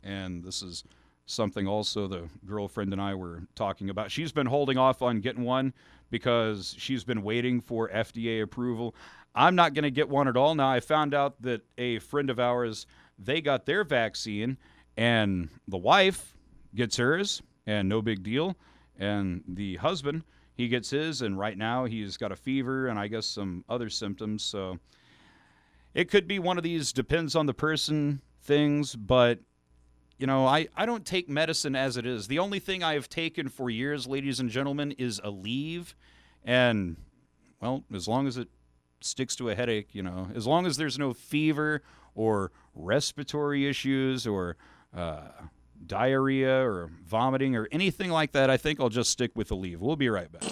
And 0.02 0.44
this 0.44 0.62
is 0.62 0.84
something 1.26 1.66
also 1.66 2.06
the 2.06 2.28
girlfriend 2.44 2.92
and 2.92 3.00
I 3.00 3.14
were 3.14 3.42
talking 3.54 3.90
about. 3.90 4.10
She's 4.10 4.32
been 4.32 4.46
holding 4.46 4.78
off 4.78 5.02
on 5.02 5.20
getting 5.20 5.44
one 5.44 5.72
because 6.10 6.74
she's 6.78 7.04
been 7.04 7.22
waiting 7.22 7.60
for 7.60 7.88
FDA 7.88 8.42
approval. 8.42 8.94
I'm 9.34 9.54
not 9.54 9.72
going 9.74 9.84
to 9.84 9.90
get 9.90 10.08
one 10.08 10.28
at 10.28 10.36
all. 10.36 10.54
Now, 10.54 10.70
I 10.70 10.80
found 10.80 11.14
out 11.14 11.40
that 11.42 11.62
a 11.78 11.98
friend 12.00 12.28
of 12.28 12.38
ours, 12.38 12.86
they 13.18 13.40
got 13.40 13.66
their 13.66 13.82
vaccine 13.82 14.58
and 14.96 15.48
the 15.68 15.78
wife 15.78 16.36
gets 16.74 16.96
hers 16.96 17.42
and 17.66 17.88
no 17.88 18.02
big 18.02 18.22
deal. 18.22 18.56
And 18.98 19.42
the 19.48 19.76
husband, 19.76 20.24
he 20.54 20.68
gets 20.68 20.90
his 20.90 21.22
and 21.22 21.38
right 21.38 21.56
now 21.56 21.84
he's 21.86 22.16
got 22.16 22.32
a 22.32 22.36
fever 22.36 22.88
and 22.88 22.98
I 22.98 23.08
guess 23.08 23.26
some 23.26 23.64
other 23.68 23.88
symptoms. 23.88 24.44
So 24.44 24.78
it 25.94 26.10
could 26.10 26.28
be 26.28 26.38
one 26.38 26.58
of 26.58 26.64
these 26.64 26.92
depends 26.92 27.34
on 27.34 27.46
the 27.46 27.54
person 27.54 28.20
things, 28.42 28.94
but 28.94 29.40
you 30.18 30.26
know, 30.26 30.46
I, 30.46 30.68
I 30.76 30.86
don't 30.86 31.04
take 31.04 31.28
medicine 31.28 31.74
as 31.74 31.96
it 31.96 32.06
is. 32.06 32.28
The 32.28 32.38
only 32.38 32.60
thing 32.60 32.84
I've 32.84 33.08
taken 33.08 33.48
for 33.48 33.68
years, 33.70 34.06
ladies 34.06 34.38
and 34.38 34.50
gentlemen, 34.50 34.92
is 34.92 35.20
Aleve. 35.20 35.94
And, 36.44 36.96
well, 37.60 37.82
as 37.92 38.06
long 38.06 38.28
as 38.28 38.36
it 38.36 38.46
sticks 39.00 39.34
to 39.36 39.50
a 39.50 39.54
headache, 39.56 39.88
you 39.92 40.02
know, 40.04 40.28
as 40.32 40.46
long 40.46 40.64
as 40.64 40.76
there's 40.76 40.96
no 40.96 41.12
fever 41.12 41.82
or 42.14 42.52
respiratory 42.74 43.68
issues 43.68 44.24
or 44.24 44.56
uh, 44.96 45.22
diarrhea 45.86 46.66
or 46.66 46.90
vomiting 47.06 47.56
or 47.56 47.68
anything 47.72 48.10
like 48.10 48.32
that, 48.32 48.50
I 48.50 48.56
think 48.56 48.80
I'll 48.80 48.88
just 48.88 49.10
stick 49.10 49.32
with 49.34 49.48
the 49.48 49.56
Aleve. 49.56 49.78
We'll 49.78 49.96
be 49.96 50.08
right 50.08 50.30
back. 50.30 50.42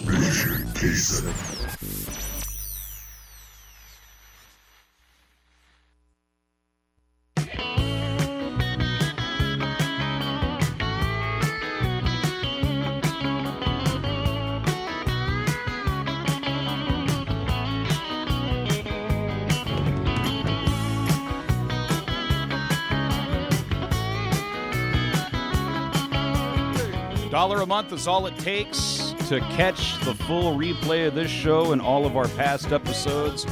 Month 27.80 27.94
is 27.94 28.06
all 28.06 28.26
it 28.26 28.36
takes 28.36 29.14
to 29.26 29.40
catch 29.40 29.98
the 30.04 30.14
full 30.14 30.54
replay 30.54 31.08
of 31.08 31.14
this 31.14 31.30
show 31.30 31.72
and 31.72 31.80
all 31.80 32.04
of 32.04 32.14
our 32.14 32.28
past 32.28 32.72
episodes 32.72 33.44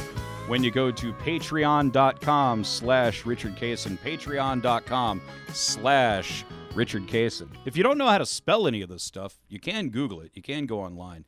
when 0.45 0.63
you 0.63 0.69
go 0.69 0.91
to 0.91 1.11
patreon.com 1.13 2.63
slash 2.63 3.25
richard 3.25 3.55
Cason, 3.55 3.97
patreon.com 3.97 5.19
slash 5.51 6.45
richard 6.75 7.07
Cason. 7.07 7.47
If 7.65 7.75
you 7.75 7.81
don't 7.81 7.97
know 7.97 8.05
how 8.05 8.19
to 8.19 8.25
spell 8.27 8.67
any 8.67 8.83
of 8.83 8.89
this 8.89 9.01
stuff, 9.01 9.39
you 9.49 9.59
can 9.59 9.89
Google 9.89 10.21
it. 10.21 10.29
You 10.35 10.43
can 10.43 10.67
go 10.67 10.79
online. 10.79 11.25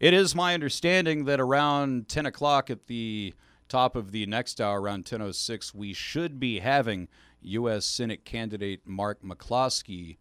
It 0.00 0.12
is 0.12 0.34
my 0.34 0.52
understanding 0.52 1.26
that 1.26 1.38
around 1.38 2.08
10 2.08 2.26
o'clock 2.26 2.68
at 2.68 2.88
the 2.88 3.32
top 3.68 3.94
of 3.94 4.10
the 4.10 4.26
next 4.26 4.60
hour, 4.60 4.80
around 4.80 5.04
10.06, 5.04 5.72
we 5.72 5.92
should 5.92 6.40
be 6.40 6.58
having 6.58 7.06
U.S. 7.42 7.86
Senate 7.86 8.24
candidate 8.24 8.80
Mark 8.88 9.22
McCloskey 9.22 10.16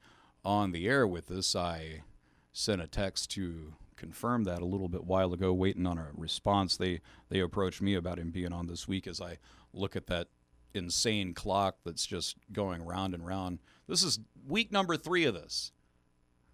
on 0.46 0.74
the 0.74 0.88
air 0.88 1.08
with 1.08 1.32
us. 1.32 1.56
I 1.56 2.02
sent 2.52 2.82
a 2.82 2.88
text 2.88 3.32
to 3.32 3.74
confirm 3.96 4.46
that 4.46 4.62
a 4.62 4.66
little 4.66 4.90
bit 4.90 5.04
while 5.04 5.34
ago, 5.34 5.54
waiting 5.54 5.86
on 5.86 5.98
a 5.98 6.08
response. 6.16 6.78
They 6.78 7.02
they 7.30 7.40
approached 7.40 7.82
me 7.82 7.96
about 7.96 8.20
him 8.20 8.32
being 8.32 8.54
on 8.54 8.68
this 8.68 8.88
week 8.88 9.08
as 9.08 9.22
I 9.22 9.38
look 9.74 9.96
at 9.96 10.08
that 10.08 10.28
insane 10.74 11.34
clock 11.34 11.78
that's 11.86 12.06
just 12.06 12.38
going 12.52 12.84
round 12.84 13.14
and 13.14 13.26
round. 13.26 13.60
This 13.88 14.04
is 14.04 14.20
week 14.48 14.72
number 14.72 14.96
three 14.98 15.26
of 15.26 15.34
this. 15.34 15.72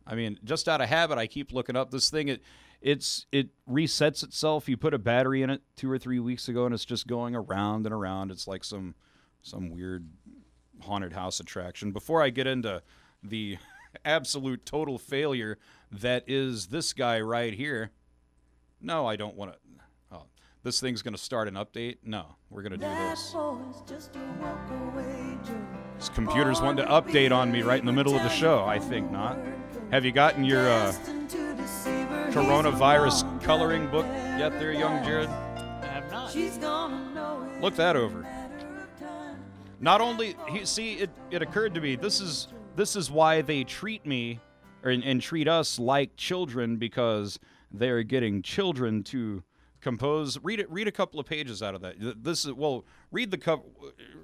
I 0.08 0.16
mean, 0.16 0.40
just 0.44 0.68
out 0.68 0.82
of 0.82 0.90
habit, 0.90 1.18
I 1.18 1.28
keep 1.28 1.52
looking 1.52 1.76
up 1.76 1.92
this 1.92 2.10
thing. 2.10 2.28
It 2.28 2.42
it's 2.82 3.26
it 3.32 3.50
resets 3.70 4.24
itself. 4.24 4.70
You 4.70 4.78
put 4.78 4.94
a 4.94 5.00
battery 5.00 5.42
in 5.42 5.50
it 5.50 5.62
two 5.76 5.90
or 5.90 5.98
three 5.98 6.20
weeks 6.20 6.48
ago, 6.48 6.66
and 6.66 6.74
it's 6.74 6.86
just 6.86 7.08
going 7.08 7.36
around 7.36 7.86
and 7.86 7.94
around. 7.94 8.32
It's 8.32 8.48
like 8.48 8.64
some 8.64 8.96
some 9.42 9.70
weird 9.70 10.08
haunted 10.82 11.14
house 11.14 11.40
attraction. 11.40 11.92
Before 11.92 12.22
I 12.22 12.30
get 12.30 12.48
into 12.48 12.82
the 13.24 13.58
absolute 14.06 14.66
total 14.66 14.98
failure 14.98 15.58
that 16.02 16.24
is 16.28 16.68
this 16.68 16.94
guy 16.94 17.20
right 17.22 17.54
here, 17.54 17.92
no, 18.82 19.06
I 19.06 19.16
don't 19.16 19.36
want 19.36 19.54
to. 19.54 19.58
Oh, 20.12 20.24
this 20.64 20.80
thing's 20.80 21.02
going 21.02 21.14
to 21.14 21.22
start 21.22 21.48
an 21.48 21.56
update. 21.56 21.98
No, 22.04 22.36
we're 22.50 22.62
going 22.62 22.72
to 22.72 22.78
do 22.78 22.88
this. 23.10 23.36
This 25.98 26.10
computer's 26.10 26.62
wanting 26.62 26.86
to 26.86 26.92
update 26.92 27.32
on 27.32 27.52
me 27.52 27.62
right 27.62 27.80
in 27.80 27.86
the 27.86 27.94
middle 27.94 28.16
of 28.16 28.24
the 28.24 28.30
show. 28.30 28.66
I 28.66 28.80
think 28.80 29.12
not. 29.12 29.38
Have 29.92 30.04
you 30.04 30.12
gotten 30.12 30.44
your 30.44 30.68
uh, 30.68 30.92
coronavirus 32.32 33.42
coloring 33.44 33.88
book 33.90 34.06
yet, 34.38 34.52
there, 34.60 34.74
young 34.74 35.04
Jared? 35.04 35.30
I 35.30 35.86
have 35.86 36.12
not. 36.12 37.62
Look 37.62 37.76
that 37.76 37.96
over. 37.96 38.28
Not 39.80 40.02
only 40.02 40.36
he 40.50 40.66
see 40.66 40.96
it, 40.96 41.10
it 41.32 41.42
occurred 41.42 41.74
to 41.76 41.82
me 41.82 41.96
this 41.96 42.20
is 42.20 42.48
this 42.76 42.96
is 42.96 43.12
why 43.12 43.42
they 43.42 43.64
treat 43.64 44.06
me 44.06 44.40
or, 44.86 44.92
and, 44.92 45.22
treat 45.22 45.48
us 45.48 45.80
like 45.80 46.16
children 46.16 46.78
because 46.78 47.40
they're 47.72 48.04
getting 48.04 48.42
children 48.42 49.04
to 49.04 49.44
compose. 49.82 50.38
Read 50.42 50.60
it 50.60 50.70
read 50.72 50.88
a 50.88 50.92
couple 50.92 51.20
of 51.20 51.26
pages 51.26 51.62
out 51.62 51.76
of 51.76 51.82
that. 51.82 52.24
This 52.24 52.46
is 52.46 52.54
well 52.54 52.86
read 53.12 53.32
the 53.32 53.38
cover 53.38 53.64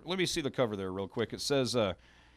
let 0.05 0.17
me 0.17 0.25
see 0.25 0.41
the 0.41 0.51
cover 0.51 0.75
there 0.75 0.91
real 0.91 1.07
quick. 1.07 1.33
It 1.33 1.41
says 1.41 1.75
uh, 1.75 1.93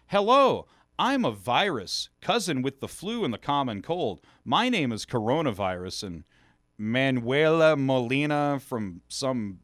hello 0.09 0.67
i'm 0.97 1.25
a 1.25 1.31
virus 1.33 2.09
cousin 2.21 2.63
with 2.63 2.79
the 2.79 2.87
flu 2.87 3.25
and 3.25 3.33
the 3.33 3.39
common 3.39 3.83
cold. 3.83 4.21
My 4.45 4.69
name 4.69 4.93
is 4.93 5.07
coronavirus 5.07 6.03
and 6.05 6.25
manuela 6.79 7.77
molina 7.77 8.61
from 8.61 9.01
some 9.09 9.61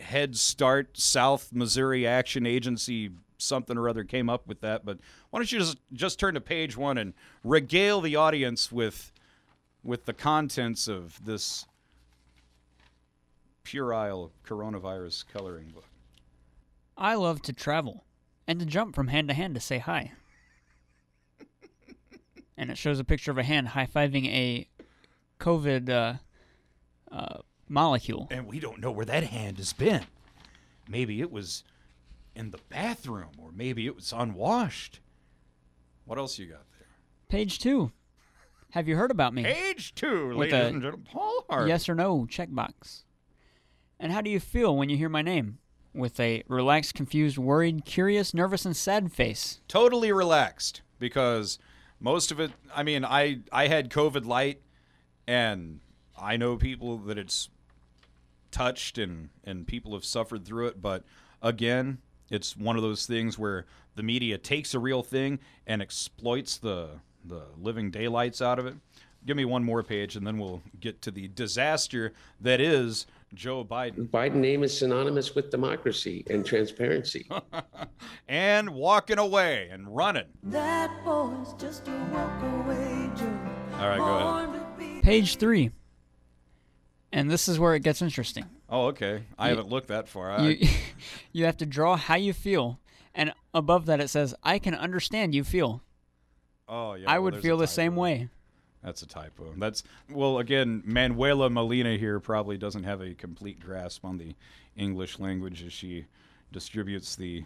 Head 0.00 0.36
Start 0.36 0.98
South 0.98 1.50
Missouri 1.52 2.06
Action 2.06 2.46
Agency 2.46 3.10
something 3.38 3.78
or 3.78 3.88
other 3.88 4.04
came 4.04 4.28
up 4.28 4.46
with 4.46 4.60
that. 4.60 4.84
But 4.84 4.98
why 5.30 5.38
don't 5.38 5.50
you 5.50 5.58
just 5.58 5.78
just 5.92 6.18
turn 6.18 6.34
to 6.34 6.40
page 6.40 6.76
one 6.76 6.98
and 6.98 7.14
regale 7.42 8.00
the 8.00 8.16
audience 8.16 8.70
with 8.70 9.12
with 9.82 10.04
the 10.04 10.12
contents 10.12 10.88
of 10.88 11.24
this 11.24 11.66
puerile 13.62 14.32
coronavirus 14.46 15.24
coloring 15.32 15.68
book. 15.68 15.84
I 16.96 17.14
love 17.14 17.42
to 17.42 17.52
travel 17.52 18.04
and 18.46 18.58
to 18.60 18.66
jump 18.66 18.94
from 18.94 19.08
hand 19.08 19.28
to 19.28 19.34
hand 19.34 19.54
to 19.54 19.60
say 19.60 19.78
hi. 19.78 20.12
and 22.56 22.70
it 22.70 22.78
shows 22.78 22.98
a 22.98 23.04
picture 23.04 23.30
of 23.30 23.38
a 23.38 23.42
hand 23.42 23.68
high 23.68 23.86
fiving 23.86 24.26
a 24.26 24.66
COVID 25.38 25.88
uh, 25.88 26.14
uh, 27.14 27.38
molecule. 27.68 28.26
And 28.30 28.46
we 28.46 28.58
don't 28.58 28.80
know 28.80 28.90
where 28.90 29.06
that 29.06 29.24
hand 29.24 29.58
has 29.58 29.72
been. 29.72 30.04
Maybe 30.88 31.20
it 31.20 31.30
was 31.30 31.62
in 32.38 32.50
the 32.52 32.58
bathroom, 32.68 33.32
or 33.38 33.50
maybe 33.52 33.86
it 33.86 33.94
was 33.96 34.12
unwashed. 34.16 35.00
What 36.04 36.18
else 36.18 36.38
you 36.38 36.46
got 36.46 36.64
there? 36.78 36.86
Page 37.28 37.58
two. 37.58 37.90
Have 38.70 38.86
you 38.86 38.96
heard 38.96 39.10
about 39.10 39.34
me? 39.34 39.42
Page 39.42 39.94
two, 39.94 40.28
With 40.28 40.36
ladies 40.36 40.54
a 40.54 40.66
and 40.68 40.82
gentlemen. 40.82 41.06
Paul 41.10 41.44
Harvey. 41.50 41.68
Yes 41.70 41.88
or 41.88 41.94
no 41.94 42.26
checkbox. 42.30 43.02
And 43.98 44.12
how 44.12 44.20
do 44.20 44.30
you 44.30 44.40
feel 44.40 44.76
when 44.76 44.88
you 44.88 44.96
hear 44.96 45.08
my 45.08 45.22
name? 45.22 45.58
With 45.94 46.20
a 46.20 46.44
relaxed, 46.48 46.94
confused, 46.94 47.38
worried, 47.38 47.84
curious, 47.84 48.32
nervous, 48.32 48.64
and 48.64 48.76
sad 48.76 49.10
face. 49.12 49.60
totally 49.68 50.12
relaxed 50.12 50.82
because 50.98 51.58
most 52.00 52.30
of 52.30 52.38
it 52.38 52.52
i 52.74 52.82
mean 52.84 53.04
i 53.04 53.40
i 53.50 53.66
had 53.66 53.90
covid 53.90 54.24
light 54.24 54.60
and 55.26 55.80
i 56.20 56.36
know 56.36 56.56
people 56.56 56.96
that 56.98 57.18
it's 57.18 57.48
touched 58.52 58.98
and 58.98 59.30
and 59.44 59.66
people 59.66 59.92
have 59.94 60.04
suffered 60.04 60.44
through 60.44 60.66
it 60.68 60.80
but 60.80 61.02
again 61.42 61.98
it's 62.30 62.56
one 62.56 62.76
of 62.76 62.82
those 62.82 63.06
things 63.06 63.38
where 63.38 63.66
the 63.96 64.02
media 64.02 64.38
takes 64.38 64.74
a 64.74 64.78
real 64.78 65.02
thing 65.02 65.38
and 65.66 65.82
exploits 65.82 66.58
the 66.58 66.88
the 67.24 67.42
living 67.60 67.90
daylights 67.90 68.40
out 68.40 68.58
of 68.58 68.66
it 68.66 68.74
give 69.26 69.36
me 69.36 69.44
one 69.44 69.64
more 69.64 69.82
page 69.82 70.16
and 70.16 70.26
then 70.26 70.38
we'll 70.38 70.62
get 70.80 71.02
to 71.02 71.10
the 71.10 71.28
disaster 71.28 72.12
that 72.40 72.60
is 72.60 73.06
joe 73.34 73.64
biden 73.64 74.08
Biden 74.08 74.36
name 74.36 74.62
is 74.62 74.76
synonymous 74.78 75.34
with 75.34 75.50
democracy 75.50 76.24
and 76.30 76.46
transparency. 76.46 77.28
and 78.28 78.70
walking 78.70 79.18
away 79.18 79.68
and 79.70 79.94
running 79.94 80.24
That 80.44 80.90
boy's 81.04 81.52
just 81.58 81.88
a 81.88 82.08
walk 82.12 82.42
away 82.42 83.10
Joe. 83.18 83.38
all 83.74 83.88
right 83.88 83.98
go 83.98 84.16
ahead 84.16 84.46
Born 84.46 84.60
to 84.60 84.66
be 84.78 85.00
Page 85.02 85.36
three. 85.36 85.70
And 87.12 87.30
this 87.30 87.48
is 87.48 87.58
where 87.58 87.74
it 87.74 87.82
gets 87.82 88.02
interesting. 88.02 88.44
Oh 88.68 88.86
okay 88.86 89.22
i 89.38 89.48
haven't 89.48 89.68
looked 89.68 89.88
that 89.88 90.08
far 90.08 90.30
I, 90.30 90.48
You, 90.48 90.68
you 91.32 91.44
have 91.44 91.56
to 91.58 91.66
draw 91.66 91.96
how 91.96 92.16
you 92.16 92.32
feel. 92.32 92.78
And 93.14 93.32
above 93.52 93.86
that, 93.86 94.00
it 94.00 94.08
says, 94.08 94.34
I 94.44 94.60
can 94.60 94.74
understand 94.74 95.34
you 95.34 95.42
feel. 95.42 95.82
Oh 96.68 96.94
yeah, 96.94 97.10
I 97.10 97.14
well, 97.14 97.32
would 97.32 97.42
feel 97.42 97.56
the 97.56 97.66
same 97.66 97.96
way. 97.96 98.28
That's 98.82 99.02
a 99.02 99.06
typo. 99.06 99.52
That's 99.56 99.82
well, 100.08 100.38
again, 100.38 100.82
Manuela 100.84 101.50
Molina 101.50 101.96
here 101.96 102.20
probably 102.20 102.56
doesn't 102.56 102.84
have 102.84 103.00
a 103.00 103.14
complete 103.14 103.58
grasp 103.58 104.04
on 104.04 104.18
the 104.18 104.36
English 104.76 105.18
language 105.18 105.64
as 105.64 105.72
she 105.72 106.06
distributes 106.52 107.16
the 107.16 107.44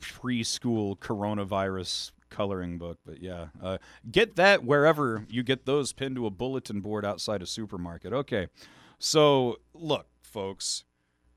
preschool 0.00 0.96
coronavirus 0.98 2.12
coloring 2.30 2.78
book. 2.78 2.98
But 3.04 3.20
yeah, 3.20 3.46
uh, 3.60 3.78
get 4.10 4.36
that 4.36 4.64
wherever 4.64 5.26
you 5.28 5.42
get 5.42 5.66
those 5.66 5.92
pinned 5.92 6.14
to 6.16 6.26
a 6.26 6.30
bulletin 6.30 6.80
board 6.80 7.04
outside 7.04 7.42
a 7.42 7.46
supermarket. 7.46 8.12
Okay, 8.12 8.46
so 8.98 9.58
look, 9.74 10.06
folks. 10.20 10.84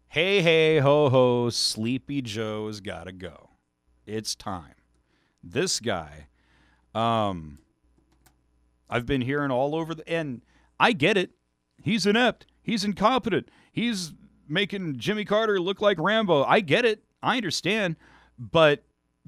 Hey, 0.07 0.41
hey, 0.41 0.79
ho, 0.79 1.09
ho, 1.09 1.49
Sleepy 1.49 2.21
Joe's 2.21 2.79
gotta 2.79 3.11
go. 3.11 3.51
It's 4.05 4.35
time. 4.35 4.75
This 5.43 5.79
guy, 5.79 6.27
um, 6.95 7.59
I've 8.89 9.05
been 9.05 9.21
hearing 9.21 9.51
all 9.51 9.75
over 9.75 9.93
the 9.93 10.07
and 10.09 10.41
I 10.79 10.93
get 10.93 11.15
it. 11.15 11.31
He's 11.81 12.05
inept. 12.05 12.47
He's 12.61 12.83
incompetent. 12.83 13.49
He's 13.71 14.13
making 14.47 14.97
Jimmy 14.97 15.25
Carter 15.25 15.59
look 15.59 15.81
like 15.81 15.97
Rambo. 15.99 16.43
I 16.43 16.59
get 16.59 16.85
it. 16.85 17.03
I 17.21 17.37
understand. 17.37 17.95
But 18.37 18.83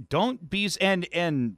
don't 0.09 0.49
be 0.49 0.69
and 0.79 1.07
and 1.13 1.57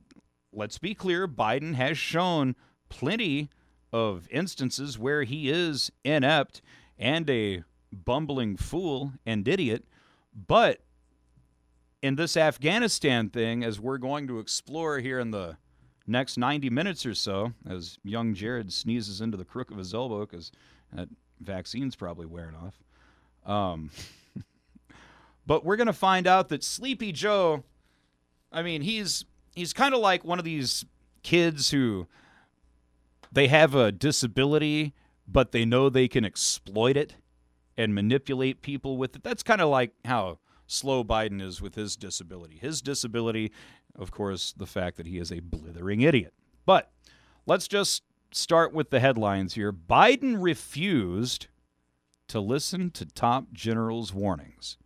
let's 0.52 0.78
be 0.78 0.94
clear, 0.94 1.28
Biden 1.28 1.76
has 1.76 1.98
shown 1.98 2.56
plenty 2.90 3.50
of 3.94 4.28
instances 4.32 4.98
where 4.98 5.24
he 5.24 5.50
is 5.50 5.92
inept 6.04 6.62
and 6.98 7.30
a 7.30 7.64
bumbling 7.94 8.58
fool 8.58 9.14
and 9.26 9.48
idiot. 9.48 9.86
But 10.36 10.80
in 12.02 12.16
this 12.16 12.36
Afghanistan 12.36 13.30
thing, 13.30 13.64
as 13.64 13.80
we're 13.80 14.00
going 14.00 14.28
to 14.28 14.40
explore 14.40 15.00
here 15.00 15.20
in 15.20 15.32
the 15.32 15.58
next 16.08 16.38
90 16.38 16.72
minutes 16.72 17.06
or 17.06 17.14
so, 17.14 17.54
as 17.70 18.00
young 18.04 18.34
Jared 18.34 18.74
sneezes 18.74 19.22
into 19.22 19.38
the 19.38 19.46
crook 19.46 19.70
of 19.70 19.78
his 19.78 19.94
elbow 19.94 20.26
because 20.26 20.52
that 20.92 21.08
vaccine's 21.40 21.96
probably 21.96 22.26
wearing 22.26 22.56
off. 22.56 22.82
Um, 23.46 23.92
but 25.46 25.64
we're 25.64 25.76
going 25.76 25.88
to 25.88 25.94
find 25.94 26.26
out 26.26 26.50
that 26.50 26.64
Sleepy 26.64 27.12
Joe, 27.12 27.64
I 28.52 28.64
mean, 28.64 28.82
he's 28.82 29.24
he's 29.56 29.72
kind 29.72 29.94
of 29.94 30.00
like 30.00 30.26
one 30.26 30.40
of 30.40 30.46
these 30.46 30.84
kids 31.22 31.70
who 31.70 32.08
they 33.34 33.48
have 33.48 33.74
a 33.76 33.92
disability, 33.92 34.94
but 35.28 35.52
they 35.52 35.66
know 35.66 35.90
they 35.90 36.08
can 36.08 36.24
exploit 36.24 36.96
it 36.96 37.16
and 37.76 37.96
manipulate 37.96 38.62
people 38.62 38.98
with 38.98 39.16
it. 39.16 39.24
That's 39.24 39.44
kind 39.44 39.62
of 39.62 39.70
like 39.70 39.94
how 40.06 40.40
slow 40.68 41.04
Biden 41.04 41.42
is 41.42 41.62
with 41.62 41.76
his 41.76 41.96
disability. 41.96 42.58
His 42.58 42.82
disability, 42.82 43.52
of 43.96 44.12
course, 44.12 44.54
the 44.56 44.68
fact 44.68 44.98
that 44.98 45.08
he 45.08 45.18
is 45.18 45.32
a 45.32 45.40
blithering 45.40 46.02
idiot. 46.02 46.34
But 46.66 46.92
let's 47.46 47.68
just 47.68 48.04
start 48.32 48.74
with 48.74 48.90
the 48.90 49.00
headlines 49.00 49.56
here. 49.56 49.72
Biden 49.72 50.42
refused 50.42 51.48
to 52.28 52.40
listen 52.40 52.92
to 52.92 53.06
top 53.06 53.52
generals' 53.52 54.14
warnings, 54.14 54.78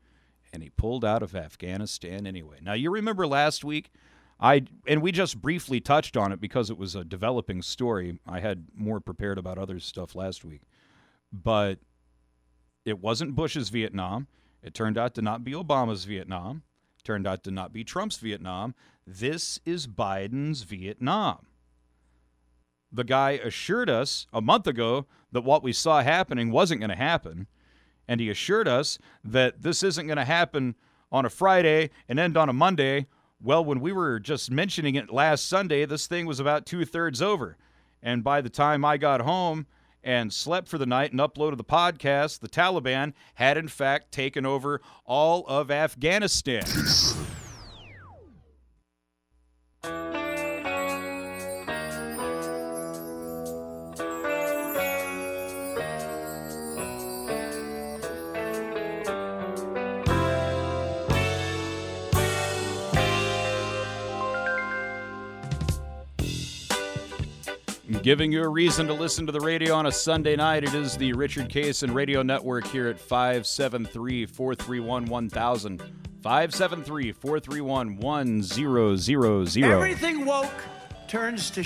and 0.51 0.63
he 0.63 0.69
pulled 0.69 1.05
out 1.05 1.21
of 1.21 1.35
Afghanistan 1.35 2.25
anyway. 2.25 2.57
Now, 2.61 2.73
you 2.73 2.91
remember 2.91 3.27
last 3.27 3.63
week, 3.63 3.91
I 4.39 4.63
and 4.85 5.01
we 5.01 5.11
just 5.11 5.41
briefly 5.41 5.79
touched 5.79 6.15
on 6.15 6.31
it 6.31 6.39
because 6.39 6.69
it 6.69 6.77
was 6.77 6.95
a 6.95 7.03
developing 7.03 7.61
story. 7.61 8.19
I 8.27 8.39
had 8.39 8.67
more 8.75 8.99
prepared 8.99 9.37
about 9.37 9.57
other 9.57 9.79
stuff 9.79 10.15
last 10.15 10.45
week. 10.45 10.61
But 11.31 11.79
it 12.85 12.99
wasn't 12.99 13.35
Bush's 13.35 13.69
Vietnam. 13.69 14.27
It 14.63 14.73
turned 14.73 14.97
out 14.97 15.13
to 15.15 15.21
not 15.21 15.43
be 15.43 15.51
Obama's 15.51 16.05
Vietnam. 16.05 16.63
It 16.99 17.03
turned 17.03 17.27
out 17.27 17.43
to 17.43 17.51
not 17.51 17.73
be 17.73 17.83
Trump's 17.83 18.17
Vietnam. 18.17 18.75
This 19.05 19.59
is 19.65 19.87
Biden's 19.87 20.63
Vietnam. 20.63 21.47
The 22.91 23.03
guy 23.03 23.31
assured 23.31 23.89
us 23.89 24.27
a 24.31 24.41
month 24.41 24.67
ago 24.67 25.05
that 25.31 25.43
what 25.43 25.63
we 25.63 25.73
saw 25.73 26.01
happening 26.01 26.51
wasn't 26.51 26.79
going 26.79 26.89
to 26.89 26.95
happen. 26.95 27.47
And 28.07 28.21
he 28.21 28.29
assured 28.29 28.67
us 28.67 28.97
that 29.23 29.61
this 29.61 29.83
isn't 29.83 30.07
going 30.07 30.17
to 30.17 30.25
happen 30.25 30.75
on 31.11 31.25
a 31.25 31.29
Friday 31.29 31.89
and 32.07 32.19
end 32.19 32.37
on 32.37 32.49
a 32.49 32.53
Monday. 32.53 33.07
Well, 33.41 33.63
when 33.63 33.81
we 33.81 33.91
were 33.91 34.19
just 34.19 34.49
mentioning 34.49 34.95
it 34.95 35.11
last 35.11 35.47
Sunday, 35.47 35.85
this 35.85 36.07
thing 36.07 36.25
was 36.25 36.39
about 36.39 36.65
two 36.65 36.85
thirds 36.85 37.21
over. 37.21 37.55
And 38.01 38.23
by 38.23 38.41
the 38.41 38.49
time 38.49 38.83
I 38.83 38.97
got 38.97 39.21
home 39.21 39.67
and 40.03 40.33
slept 40.33 40.67
for 40.67 40.79
the 40.79 40.87
night 40.87 41.11
and 41.11 41.19
uploaded 41.19 41.57
the 41.57 41.63
podcast, 41.63 42.39
the 42.39 42.49
Taliban 42.49 43.13
had 43.35 43.57
in 43.57 43.67
fact 43.67 44.11
taken 44.11 44.45
over 44.45 44.81
all 45.05 45.45
of 45.47 45.69
Afghanistan. 45.69 46.63
Giving 67.87 68.33
you 68.33 68.43
a 68.43 68.49
reason 68.49 68.85
to 68.87 68.93
listen 68.93 69.25
to 69.27 69.31
the 69.31 69.39
radio 69.39 69.73
on 69.73 69.85
a 69.85 69.91
Sunday 69.91 70.35
night. 70.35 70.65
It 70.65 70.73
is 70.73 70.97
the 70.97 71.13
Richard 71.13 71.47
Cason 71.47 71.93
Radio 71.93 72.21
Network 72.21 72.67
here 72.67 72.89
at 72.89 72.99
573 72.99 74.25
431 74.25 75.05
1000. 75.05 75.81
573 76.21 77.11
431 77.13 77.97
1000. 77.97 79.63
Everything 79.63 80.25
woke 80.25 80.51
turns 81.07 81.49
to 81.51 81.63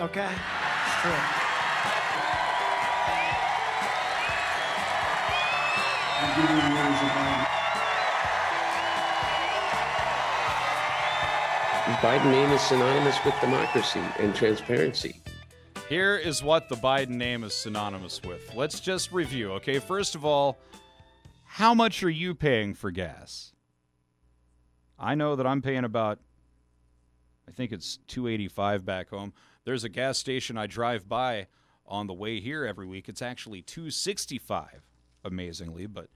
okay? 0.00 0.28
It's 0.28 1.02
true. 1.02 1.12
Biden 12.02 12.30
name 12.30 12.50
is 12.50 12.60
synonymous 12.60 13.16
with 13.24 13.34
democracy 13.40 14.02
and 14.18 14.34
transparency. 14.34 15.20
Here 15.88 16.16
is 16.16 16.42
what 16.42 16.68
the 16.68 16.76
Biden 16.76 17.16
name 17.16 17.42
is 17.44 17.54
synonymous 17.54 18.20
with. 18.22 18.54
Let's 18.54 18.78
just 18.78 19.10
review, 19.10 19.52
okay? 19.52 19.78
First 19.78 20.14
of 20.14 20.22
all, 20.22 20.58
how 21.46 21.72
much 21.72 22.02
are 22.02 22.10
you 22.10 22.34
paying 22.34 22.74
for 22.74 22.90
gas? 22.90 23.52
I 24.98 25.14
know 25.14 25.34
that 25.34 25.46
I'm 25.46 25.62
paying 25.62 25.84
about 25.84 26.18
I 27.48 27.52
think 27.52 27.72
it's 27.72 27.98
285 28.08 28.84
back 28.84 29.08
home. 29.08 29.32
There's 29.64 29.82
a 29.82 29.88
gas 29.88 30.18
station 30.18 30.58
I 30.58 30.66
drive 30.66 31.08
by 31.08 31.46
on 31.86 32.06
the 32.06 32.12
way 32.12 32.40
here 32.40 32.66
every 32.66 32.86
week. 32.86 33.08
It's 33.08 33.22
actually 33.22 33.62
265, 33.62 34.86
amazingly. 35.24 35.86
But 35.86 36.08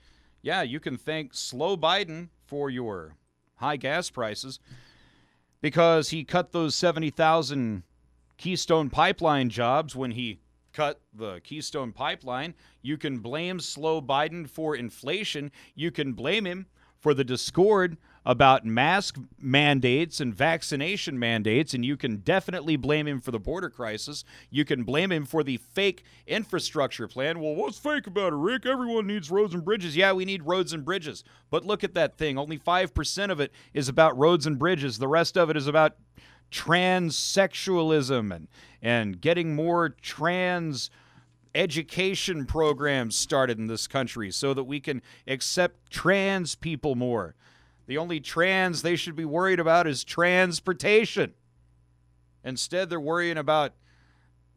yeah, 0.42 0.60
you 0.60 0.78
can 0.80 0.98
thank 0.98 1.32
slow 1.32 1.78
Biden 1.78 2.28
for 2.44 2.68
your 2.68 3.16
high 3.54 3.78
gas 3.78 4.10
prices 4.10 4.60
because 5.62 6.10
he 6.10 6.24
cut 6.24 6.52
those 6.52 6.74
70,000 6.74 7.84
Keystone 8.36 8.90
Pipeline 8.90 9.48
jobs 9.48 9.94
when 9.94 10.12
he 10.12 10.40
cut 10.72 11.00
the 11.12 11.40
Keystone 11.44 11.92
Pipeline. 11.92 12.54
You 12.80 12.96
can 12.96 13.18
blame 13.18 13.60
slow 13.60 14.00
Biden 14.00 14.48
for 14.48 14.74
inflation. 14.74 15.50
You 15.74 15.90
can 15.90 16.12
blame 16.12 16.46
him 16.46 16.66
for 16.98 17.14
the 17.14 17.24
discord 17.24 17.96
about 18.24 18.64
mask 18.64 19.18
mandates 19.40 20.20
and 20.20 20.32
vaccination 20.32 21.18
mandates, 21.18 21.74
and 21.74 21.84
you 21.84 21.96
can 21.96 22.18
definitely 22.18 22.76
blame 22.76 23.08
him 23.08 23.20
for 23.20 23.32
the 23.32 23.40
border 23.40 23.68
crisis. 23.68 24.24
You 24.48 24.64
can 24.64 24.84
blame 24.84 25.10
him 25.10 25.26
for 25.26 25.42
the 25.42 25.56
fake 25.56 26.04
infrastructure 26.28 27.08
plan. 27.08 27.40
Well, 27.40 27.56
what's 27.56 27.78
fake 27.78 28.06
about 28.06 28.32
it, 28.32 28.36
Rick? 28.36 28.64
Everyone 28.64 29.08
needs 29.08 29.30
roads 29.30 29.54
and 29.54 29.64
bridges. 29.64 29.96
Yeah, 29.96 30.12
we 30.12 30.24
need 30.24 30.44
roads 30.44 30.72
and 30.72 30.84
bridges. 30.84 31.24
But 31.50 31.64
look 31.64 31.82
at 31.82 31.94
that 31.94 32.16
thing. 32.16 32.38
Only 32.38 32.58
5% 32.58 33.30
of 33.30 33.40
it 33.40 33.50
is 33.74 33.88
about 33.88 34.16
roads 34.16 34.46
and 34.46 34.56
bridges, 34.58 34.98
the 34.98 35.08
rest 35.08 35.36
of 35.36 35.50
it 35.50 35.56
is 35.56 35.66
about 35.66 35.96
transsexualism 36.52 38.34
and, 38.34 38.48
and 38.80 39.20
getting 39.20 39.54
more 39.54 39.88
trans 39.88 40.90
education 41.54 42.46
programs 42.46 43.16
started 43.16 43.58
in 43.58 43.66
this 43.66 43.86
country 43.86 44.30
so 44.30 44.54
that 44.54 44.64
we 44.64 44.80
can 44.80 45.02
accept 45.26 45.90
trans 45.90 46.54
people 46.54 46.94
more. 46.94 47.34
The 47.86 47.98
only 47.98 48.20
trans 48.20 48.82
they 48.82 48.96
should 48.96 49.16
be 49.16 49.24
worried 49.24 49.60
about 49.60 49.86
is 49.86 50.04
transportation. 50.04 51.34
Instead, 52.44 52.88
they're 52.88 53.00
worrying 53.00 53.36
about 53.38 53.72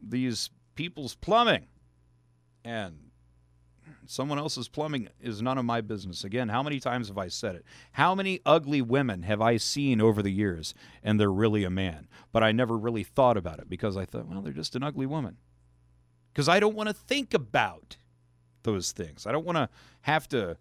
these 0.02 0.50
people's 0.76 1.16
plumbing. 1.16 1.66
And 2.64 3.05
someone 4.08 4.38
else's 4.38 4.68
plumbing 4.68 5.10
is 5.22 5.42
none 5.42 5.58
of 5.58 5.66
my 5.66 5.82
business. 5.82 6.24
Again, 6.24 6.50
how 6.50 6.64
many 6.64 6.80
times 6.80 7.08
have 7.08 7.18
I 7.18 7.28
said 7.28 7.56
it? 7.56 7.66
How 7.94 8.16
many 8.16 8.42
ugly 8.46 8.82
women 8.82 9.24
have 9.24 9.42
I 9.42 9.58
seen 9.58 10.02
over 10.02 10.22
the 10.22 10.32
years 10.32 10.74
and 11.04 11.20
they're 11.20 11.32
really 11.32 11.64
a 11.64 11.70
man? 11.70 12.08
But 12.32 12.44
I 12.44 12.52
never 12.52 12.78
really 12.78 13.04
thought 13.04 13.38
about 13.38 13.60
it 13.60 13.70
because 13.70 13.98
I 13.98 14.06
thought, 14.06 14.28
well, 14.28 14.42
they're 14.42 14.54
just 14.54 14.76
an 14.76 14.84
ugly 14.84 15.06
woman 15.06 15.38
because 16.34 16.50
I 16.50 16.60
don't 16.60 16.76
want 16.76 16.90
to 16.90 16.94
think 16.94 17.34
about 17.34 17.98
those 18.64 18.92
things. 18.92 19.26
I 19.26 19.32
don't 19.32 19.46
want 19.46 19.58
to 19.58 19.70
have 20.02 20.28
to 20.30 20.58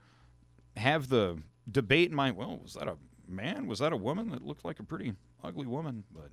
have 0.76 1.08
the 1.08 1.38
debate 1.70 2.10
in 2.10 2.16
my. 2.16 2.30
Well, 2.30 2.60
was 2.62 2.74
that 2.74 2.86
a 2.86 2.96
man? 3.26 3.66
Was 3.66 3.80
that 3.80 3.92
a 3.92 3.96
woman 3.96 4.30
that 4.30 4.44
looked 4.44 4.64
like 4.64 4.78
a 4.78 4.84
pretty 4.84 5.14
ugly 5.42 5.66
woman? 5.66 6.04
But 6.12 6.30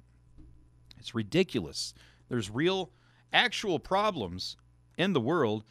it's 1.00 1.16
ridiculous. 1.16 1.94
There's 2.30 2.50
real, 2.52 2.92
actual 3.34 3.80
problems 3.80 4.58
in 4.98 5.14
the 5.14 5.20
world, 5.20 5.64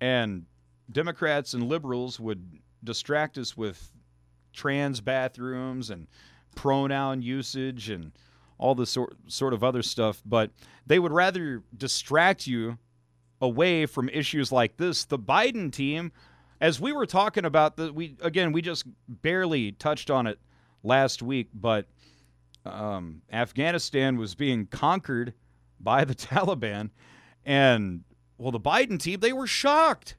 and 0.00 0.44
Democrats 0.90 1.54
and 1.54 1.68
liberals 1.68 2.20
would 2.20 2.58
distract 2.82 3.38
us 3.38 3.56
with 3.56 3.90
trans 4.52 5.00
bathrooms 5.00 5.90
and 5.90 6.06
pronoun 6.54 7.22
usage 7.22 7.90
and 7.90 8.12
all 8.58 8.74
this 8.74 8.90
sort, 8.90 9.16
sort 9.26 9.52
of 9.52 9.64
other 9.64 9.82
stuff, 9.82 10.22
but 10.24 10.50
they 10.86 10.98
would 10.98 11.12
rather 11.12 11.62
distract 11.76 12.46
you 12.46 12.78
away 13.40 13.86
from 13.86 14.08
issues 14.08 14.52
like 14.52 14.76
this. 14.76 15.04
The 15.04 15.18
Biden 15.18 15.72
team, 15.72 16.12
as 16.60 16.80
we 16.80 16.92
were 16.92 17.06
talking 17.06 17.44
about 17.44 17.76
the 17.76 17.92
we 17.92 18.16
again 18.20 18.52
we 18.52 18.62
just 18.62 18.84
barely 19.08 19.72
touched 19.72 20.10
on 20.10 20.26
it 20.26 20.38
last 20.82 21.22
week, 21.22 21.48
but 21.52 21.86
um, 22.64 23.22
Afghanistan 23.32 24.16
was 24.16 24.34
being 24.34 24.66
conquered 24.66 25.34
by 25.80 26.04
the 26.04 26.14
Taliban, 26.14 26.90
and 27.44 28.04
well, 28.38 28.52
the 28.52 28.60
Biden 28.60 28.98
team 28.98 29.20
they 29.20 29.32
were 29.32 29.46
shocked. 29.46 30.16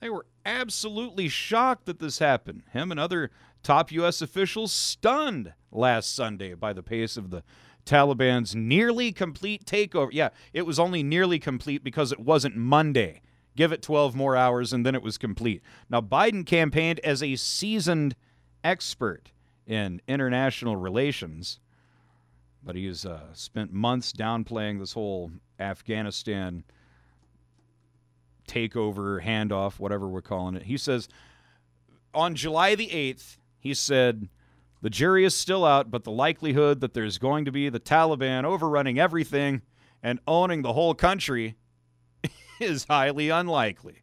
They 0.00 0.10
were 0.10 0.26
absolutely 0.44 1.28
shocked 1.28 1.86
that 1.86 1.98
this 1.98 2.18
happened. 2.18 2.62
Him 2.72 2.90
and 2.90 3.00
other 3.00 3.30
top 3.62 3.90
U.S. 3.92 4.22
officials 4.22 4.72
stunned 4.72 5.52
last 5.72 6.14
Sunday 6.14 6.54
by 6.54 6.72
the 6.72 6.82
pace 6.82 7.16
of 7.16 7.30
the 7.30 7.42
Taliban's 7.84 8.54
nearly 8.54 9.12
complete 9.12 9.64
takeover. 9.64 10.08
Yeah, 10.12 10.30
it 10.52 10.66
was 10.66 10.78
only 10.78 11.02
nearly 11.02 11.38
complete 11.38 11.82
because 11.82 12.12
it 12.12 12.20
wasn't 12.20 12.56
Monday. 12.56 13.22
Give 13.56 13.72
it 13.72 13.80
12 13.80 14.14
more 14.14 14.36
hours 14.36 14.72
and 14.72 14.84
then 14.84 14.94
it 14.94 15.02
was 15.02 15.16
complete. 15.16 15.62
Now, 15.88 16.00
Biden 16.00 16.44
campaigned 16.44 17.00
as 17.00 17.22
a 17.22 17.36
seasoned 17.36 18.14
expert 18.62 19.30
in 19.66 20.02
international 20.06 20.76
relations, 20.76 21.58
but 22.62 22.76
he's 22.76 23.06
uh, 23.06 23.32
spent 23.32 23.72
months 23.72 24.12
downplaying 24.12 24.78
this 24.78 24.92
whole 24.92 25.30
Afghanistan 25.58 26.64
takeover, 28.46 29.22
handoff, 29.22 29.78
whatever 29.78 30.08
we're 30.08 30.22
calling 30.22 30.54
it. 30.54 30.64
He 30.64 30.76
says 30.76 31.08
on 32.14 32.34
July 32.34 32.74
the 32.74 32.88
8th, 32.88 33.36
he 33.58 33.74
said, 33.74 34.28
the 34.82 34.90
jury 34.90 35.24
is 35.24 35.34
still 35.34 35.64
out, 35.64 35.90
but 35.90 36.04
the 36.04 36.10
likelihood 36.10 36.80
that 36.80 36.94
there's 36.94 37.18
going 37.18 37.44
to 37.46 37.52
be 37.52 37.68
the 37.68 37.80
Taliban 37.80 38.44
overrunning 38.44 38.98
everything 38.98 39.62
and 40.02 40.20
owning 40.26 40.62
the 40.62 40.72
whole 40.72 40.94
country 40.94 41.56
is 42.60 42.84
highly 42.84 43.28
unlikely. 43.30 44.02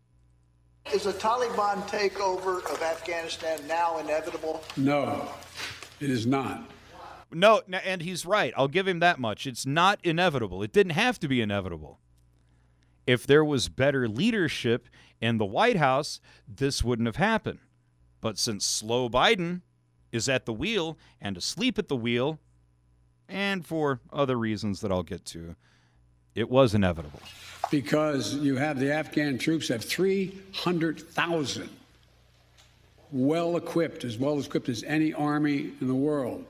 Is 0.91 1.05
a 1.05 1.13
Taliban 1.13 1.87
takeover 1.87 2.57
of 2.71 2.81
Afghanistan 2.81 3.65
now 3.67 3.99
inevitable? 3.99 4.63
No, 4.75 5.29
it 6.01 6.09
is 6.09 6.27
not. 6.27 6.69
No, 7.31 7.61
and 7.71 8.01
he's 8.01 8.25
right. 8.25 8.53
I'll 8.57 8.67
give 8.67 8.87
him 8.87 8.99
that 8.99 9.19
much. 9.19 9.47
It's 9.47 9.65
not 9.65 9.99
inevitable. 10.03 10.61
It 10.61 10.71
didn't 10.71 10.91
have 10.91 11.19
to 11.19 11.27
be 11.27 11.41
inevitable. 11.41 11.99
If 13.05 13.27
there 13.27 13.43
was 13.43 13.69
better 13.69 14.07
leadership 14.07 14.87
in 15.19 15.37
the 15.37 15.45
White 15.45 15.77
House, 15.77 16.19
this 16.47 16.83
wouldn't 16.83 17.07
have 17.07 17.17
happened. 17.17 17.59
But 18.21 18.37
since 18.37 18.65
slow 18.65 19.09
Biden 19.09 19.61
is 20.11 20.29
at 20.29 20.45
the 20.45 20.53
wheel 20.53 20.97
and 21.19 21.35
asleep 21.35 21.77
at 21.77 21.89
the 21.89 21.95
wheel, 21.95 22.39
and 23.27 23.65
for 23.65 23.99
other 24.11 24.37
reasons 24.37 24.81
that 24.81 24.91
I'll 24.91 25.03
get 25.03 25.25
to, 25.25 25.55
it 26.35 26.49
was 26.49 26.73
inevitable. 26.73 27.19
Because 27.71 28.35
you 28.35 28.55
have 28.55 28.79
the 28.79 28.91
Afghan 28.91 29.37
troops 29.37 29.67
have 29.67 29.83
300,000 29.83 31.69
well 33.11 33.57
equipped, 33.57 34.03
as 34.03 34.17
well 34.17 34.39
equipped 34.39 34.69
as 34.69 34.83
any 34.83 35.13
army 35.13 35.71
in 35.79 35.87
the 35.87 35.95
world. 35.95 36.45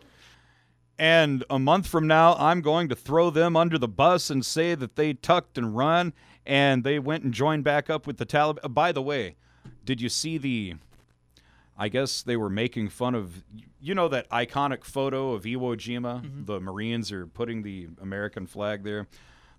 And 0.98 1.44
a 1.50 1.60
month 1.60 1.88
from 1.88 2.08
now, 2.08 2.36
I'm 2.36 2.62
going 2.62 2.88
to 2.90 2.96
throw 2.96 3.30
them 3.30 3.58
under 3.58 3.78
the 3.78 3.88
bus 3.88 4.30
and 4.30 4.46
say 4.46 4.76
that 4.76 4.96
they 4.96 5.14
tucked 5.14 5.58
and 5.58 5.76
run 5.76 6.14
and 6.46 6.84
they 6.84 7.00
went 7.00 7.24
and 7.24 7.34
joined 7.34 7.64
back 7.64 7.90
up 7.90 8.08
with 8.08 8.18
the 8.18 8.26
Taliban. 8.26 8.74
By 8.74 8.92
the 8.92 9.02
way, 9.02 9.36
did 9.86 10.02
you 10.02 10.10
see 10.10 10.38
the 10.38 10.76
I 11.78 11.90
guess 11.90 12.22
they 12.22 12.38
were 12.38 12.50
making 12.50 12.90
fun 12.90 13.16
of, 13.16 13.44
you 13.82 13.96
know, 13.96 14.08
that 14.08 14.30
iconic 14.30 14.84
photo 14.84 15.32
of 15.32 15.44
Iwo 15.44 15.76
Jima. 15.76 16.24
Mm-hmm. 16.24 16.46
The 16.46 16.60
Marines 16.60 17.12
are 17.12 17.26
putting 17.26 17.64
the 17.64 17.88
American 18.00 18.46
flag 18.46 18.84
there. 18.84 19.08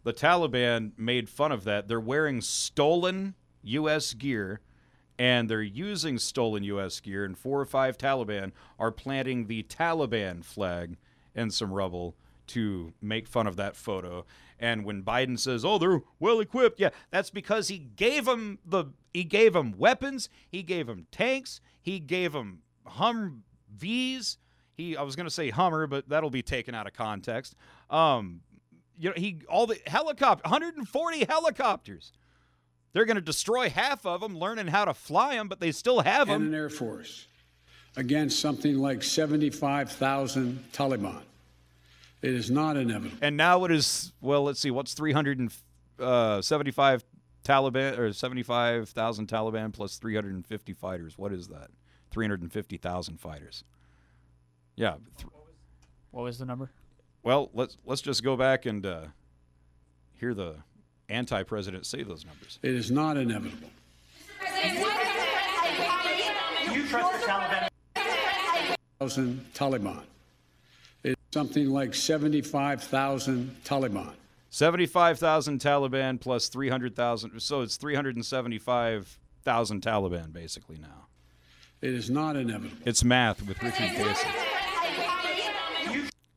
The 0.04 0.12
Taliban 0.12 0.92
made 0.96 1.28
fun 1.28 1.50
of 1.50 1.64
that. 1.64 1.88
They're 1.88 1.98
wearing 1.98 2.40
stolen 2.40 3.34
U.S. 3.62 4.14
gear 4.14 4.60
and 5.18 5.48
they're 5.48 5.62
using 5.62 6.18
stolen 6.18 6.64
U.S. 6.64 6.98
gear, 6.98 7.24
and 7.24 7.38
four 7.38 7.60
or 7.60 7.64
five 7.64 7.96
Taliban 7.96 8.50
are 8.80 8.90
planting 8.90 9.46
the 9.46 9.62
Taliban 9.62 10.44
flag 10.44 10.96
in 11.36 11.50
some 11.50 11.72
rubble 11.72 12.16
to 12.48 12.92
make 13.00 13.28
fun 13.28 13.46
of 13.46 13.54
that 13.56 13.76
photo. 13.76 14.24
And 14.58 14.84
when 14.84 15.02
Biden 15.02 15.38
says, 15.38 15.64
"Oh, 15.64 15.78
they're 15.78 16.02
well 16.18 16.40
equipped," 16.40 16.80
yeah, 16.80 16.90
that's 17.10 17.30
because 17.30 17.68
he 17.68 17.78
gave 17.78 18.24
them 18.24 18.58
the 18.64 18.86
he 19.12 19.24
gave 19.24 19.52
them 19.52 19.74
weapons, 19.76 20.28
he 20.48 20.62
gave 20.62 20.86
them 20.86 21.06
tanks, 21.10 21.60
he 21.82 21.98
gave 21.98 22.32
them 22.32 22.62
Humvees. 22.86 24.36
He 24.76 24.96
I 24.96 25.02
was 25.02 25.16
going 25.16 25.26
to 25.26 25.34
say 25.34 25.50
Hummer, 25.50 25.86
but 25.86 26.08
that'll 26.08 26.30
be 26.30 26.42
taken 26.42 26.74
out 26.74 26.86
of 26.86 26.92
context. 26.92 27.54
Um, 27.90 28.40
you 28.98 29.10
know, 29.10 29.14
he 29.16 29.40
all 29.48 29.66
the 29.66 29.78
helicopter 29.86 30.48
140 30.48 31.24
helicopters. 31.24 32.12
They're 32.92 33.04
going 33.04 33.16
to 33.16 33.20
destroy 33.22 33.68
half 33.70 34.06
of 34.06 34.20
them, 34.20 34.38
learning 34.38 34.68
how 34.68 34.84
to 34.84 34.94
fly 34.94 35.34
them, 35.34 35.48
but 35.48 35.58
they 35.58 35.72
still 35.72 36.00
have 36.00 36.28
them. 36.28 36.42
And 36.42 36.54
an 36.54 36.54
air 36.54 36.70
force 36.70 37.26
against 37.96 38.40
something 38.40 38.78
like 38.78 39.02
75,000 39.02 40.64
Taliban. 40.72 41.22
It 42.24 42.34
is 42.34 42.50
not 42.50 42.76
inevitable. 42.76 43.16
And 43.20 43.36
now 43.36 43.64
it 43.64 43.70
is. 43.70 44.12
Well, 44.20 44.42
let's 44.44 44.58
see. 44.58 44.70
What's 44.70 44.94
375 44.94 47.04
Taliban 47.44 47.98
or 47.98 48.12
75,000 48.12 49.28
Taliban 49.28 49.72
plus 49.72 49.98
350 49.98 50.72
fighters. 50.72 51.16
What 51.18 51.32
is 51.32 51.48
that? 51.48 51.68
350,000 52.10 53.20
fighters. 53.20 53.62
Yeah. 54.74 54.94
What 56.10 56.24
was 56.24 56.38
the 56.38 56.46
number? 56.46 56.70
Well, 57.22 57.50
let's 57.54 57.76
let's 57.84 58.00
just 58.00 58.24
go 58.24 58.36
back 58.36 58.66
and 58.66 58.86
uh, 58.86 59.06
hear 60.14 60.34
the 60.34 60.56
anti-president 61.08 61.86
say 61.86 62.02
those 62.02 62.24
numbers. 62.24 62.58
It 62.62 62.74
is 62.74 62.90
not 62.90 63.16
inevitable. 63.16 63.70
You 66.72 66.88
trust 66.88 67.20
the 67.20 67.26
Taliban? 67.26 67.68
Taliban. 69.54 70.02
It 71.34 71.36
something 71.36 71.70
like 71.70 71.94
75,000 71.94 73.56
Taliban. 73.64 74.12
75,000 74.50 75.60
Taliban 75.60 76.20
plus 76.20 76.48
300,000. 76.48 77.40
So 77.40 77.62
it's 77.62 77.76
375,000 77.76 79.82
Taliban 79.82 80.32
basically 80.32 80.78
now. 80.78 81.08
It 81.82 81.92
is 81.92 82.08
not 82.08 82.36
inevitable. 82.36 82.76
It's 82.86 83.02
math 83.02 83.44
with 83.48 83.60
Richard 83.60 83.90
Cason. 83.96 84.30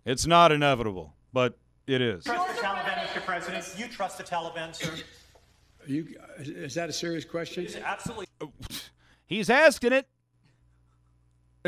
It's 0.04 0.26
not 0.26 0.52
inevitable, 0.52 1.14
but 1.32 1.60
it 1.86 2.02
is. 2.02 2.24
trust 2.24 2.48
the 2.48 2.54
Taliban, 2.64 2.96
Mr. 2.96 3.24
President? 3.24 3.76
You 3.78 3.88
trust 3.90 4.18
the 4.18 4.24
Taliban, 4.24 4.74
sir? 4.74 4.92
You, 5.86 6.08
is 6.40 6.74
that 6.74 6.90
a 6.90 6.94
serious 6.94 7.24
question? 7.24 7.68
Absolutely. 7.86 8.26
He's 9.28 9.52
asking 9.52 9.94
it. 9.94 10.08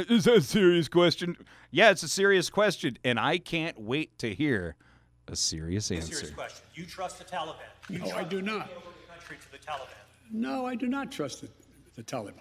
Is 0.10 0.26
that 0.26 0.36
a 0.36 0.42
serious 0.42 0.88
question? 0.88 1.38
Yeah, 1.72 1.92
it's 1.92 2.04
a 2.04 2.08
serious 2.08 2.50
question, 2.50 2.98
and 3.04 3.20
I 3.20 3.38
can't 3.38 3.80
wait 3.80 4.18
to 4.20 4.34
hear 4.34 4.76
a 5.28 5.36
serious 5.36 5.92
answer. 5.92 6.14
Serious 6.14 6.32
question. 6.32 6.66
You 6.74 6.86
trust 6.86 7.20
the 7.20 7.26
Taliban? 7.26 7.56
You 7.90 8.00
No, 8.00 8.12
I 8.16 8.24
do 8.24 8.42
not. 8.42 8.70
the 8.70 9.12
country 9.12 9.38
to 9.38 9.52
the 9.52 9.58
Taliban. 9.58 9.88
No, 10.32 10.66
I 10.66 10.76
do 10.76 10.88
not 10.88 11.12
trust 11.12 11.42
the, 11.42 11.50
the 11.96 12.04
Taliban. 12.04 12.34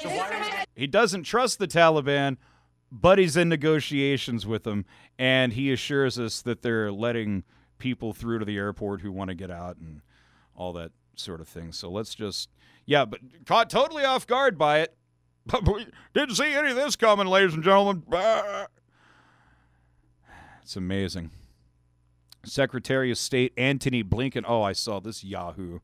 So 0.00 0.08
why 0.10 0.28
are 0.30 0.44
you 0.44 0.64
He 0.76 0.86
doesn't 0.86 1.24
trust 1.24 1.58
the 1.58 1.66
Taliban, 1.66 2.36
but 2.92 3.18
he's 3.18 3.36
in 3.36 3.48
negotiations 3.48 4.46
with 4.46 4.64
them, 4.64 4.84
and 5.18 5.52
he 5.52 5.72
assures 5.72 6.18
us 6.18 6.40
that 6.42 6.62
they're 6.62 6.92
letting 6.92 7.44
people 7.78 8.12
through 8.12 8.38
to 8.40 8.44
the 8.44 8.56
airport 8.56 9.00
who 9.00 9.10
want 9.12 9.28
to 9.28 9.34
get 9.34 9.50
out 9.50 9.76
and 9.76 10.00
all 10.54 10.72
that 10.74 10.92
sort 11.16 11.40
of 11.40 11.48
thing. 11.48 11.72
So 11.72 11.90
let's 11.90 12.14
just, 12.14 12.48
yeah, 12.86 13.04
but 13.04 13.20
caught 13.46 13.70
totally 13.70 14.04
off 14.04 14.26
guard 14.26 14.56
by 14.56 14.80
it. 14.80 14.94
But 15.48 15.66
we 15.66 15.86
didn't 16.12 16.34
see 16.34 16.52
any 16.52 16.70
of 16.70 16.76
this 16.76 16.94
coming, 16.94 17.26
ladies 17.26 17.54
and 17.54 17.64
gentlemen. 17.64 18.02
It's 20.62 20.76
amazing. 20.76 21.30
Secretary 22.44 23.10
of 23.10 23.16
State 23.16 23.54
Antony 23.56 24.04
Blinken. 24.04 24.44
Oh, 24.46 24.62
I 24.62 24.72
saw 24.72 25.00
this 25.00 25.24
Yahoo 25.24 25.78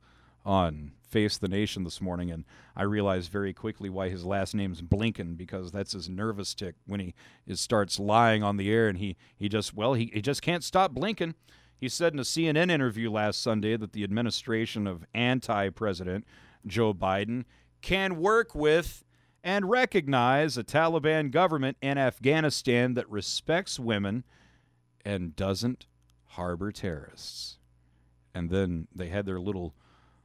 on 0.44 0.92
Face 1.08 1.38
the 1.38 1.48
Nation 1.48 1.84
this 1.84 2.00
morning, 2.02 2.30
and 2.30 2.44
I 2.76 2.82
realized 2.82 3.32
very 3.32 3.54
quickly 3.54 3.88
why 3.88 4.10
his 4.10 4.24
last 4.24 4.54
name's 4.54 4.82
Blinken 4.82 5.36
because 5.36 5.72
that's 5.72 5.92
his 5.92 6.10
nervous 6.10 6.54
tick 6.54 6.74
when 6.86 7.00
he 7.00 7.14
is, 7.46 7.60
starts 7.60 7.98
lying 7.98 8.42
on 8.42 8.58
the 8.58 8.70
air, 8.70 8.88
and 8.88 8.98
he 8.98 9.16
he 9.36 9.48
just 9.48 9.74
well 9.74 9.94
he, 9.94 10.10
he 10.12 10.20
just 10.20 10.42
can't 10.42 10.62
stop 10.64 10.92
blinking. 10.92 11.34
He 11.78 11.88
said 11.88 12.12
in 12.12 12.18
a 12.18 12.22
CNN 12.22 12.70
interview 12.70 13.10
last 13.10 13.42
Sunday 13.42 13.76
that 13.76 13.92
the 13.92 14.04
administration 14.04 14.86
of 14.86 15.04
anti-president 15.14 16.24
Joe 16.66 16.92
Biden 16.92 17.44
can 17.80 18.16
work 18.16 18.54
with 18.54 19.03
and 19.44 19.68
recognize 19.68 20.56
a 20.56 20.64
Taliban 20.64 21.30
government 21.30 21.76
in 21.82 21.98
Afghanistan 21.98 22.94
that 22.94 23.08
respects 23.10 23.78
women 23.78 24.24
and 25.04 25.36
doesn't 25.36 25.86
harbor 26.28 26.72
terrorists. 26.72 27.58
And 28.34 28.48
then 28.48 28.88
they 28.92 29.10
had 29.10 29.26
their 29.26 29.38
little 29.38 29.74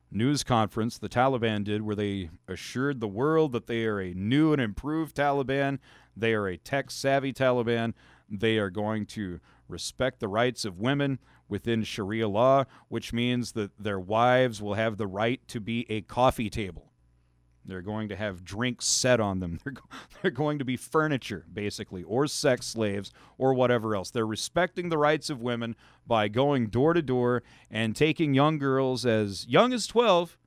news 0.09 0.43
conference 0.43 0.97
the 0.97 1.09
Taliban 1.09 1.65
did 1.65 1.81
where 1.81 1.97
they 1.97 2.29
assured 2.47 3.01
the 3.01 3.07
world 3.07 3.51
that 3.51 3.67
they 3.67 3.85
are 3.85 3.99
a 3.99 4.13
new 4.13 4.53
and 4.53 4.61
improved 4.61 5.17
Taliban. 5.17 5.79
They 6.15 6.33
are 6.33 6.47
a 6.47 6.57
tech 6.57 6.89
savvy 6.89 7.33
Taliban. 7.33 7.93
They 8.29 8.57
are 8.57 8.69
going 8.69 9.05
to 9.07 9.41
respect 9.67 10.21
the 10.21 10.29
rights 10.29 10.63
of 10.63 10.79
women 10.79 11.19
within 11.49 11.83
Sharia 11.83 12.29
law, 12.29 12.63
which 12.87 13.11
means 13.11 13.51
that 13.51 13.71
their 13.77 13.99
wives 13.99 14.61
will 14.61 14.75
have 14.75 14.97
the 14.97 15.07
right 15.07 15.45
to 15.49 15.59
be 15.59 15.85
a 15.89 16.01
coffee 16.01 16.49
table. 16.49 16.88
They're 17.65 17.81
going 17.81 18.09
to 18.09 18.15
have 18.15 18.43
drinks 18.43 18.85
set 18.85 19.19
on 19.19 19.39
them. 19.39 19.59
They're, 19.63 19.73
they're 20.21 20.31
going 20.31 20.59
to 20.59 20.65
be 20.65 20.77
furniture, 20.77 21.45
basically, 21.51 22.03
or 22.03 22.27
sex 22.27 22.65
slaves, 22.65 23.11
or 23.37 23.53
whatever 23.53 23.95
else. 23.95 24.09
They're 24.09 24.25
respecting 24.25 24.89
the 24.89 24.97
rights 24.97 25.29
of 25.29 25.41
women 25.41 25.75
by 26.07 26.27
going 26.27 26.67
door 26.67 26.93
to 26.93 27.01
door 27.01 27.43
and 27.69 27.95
taking 27.95 28.33
young 28.33 28.57
girls 28.57 29.05
as 29.05 29.45
young 29.47 29.73
as 29.73 29.87
12 29.87 30.37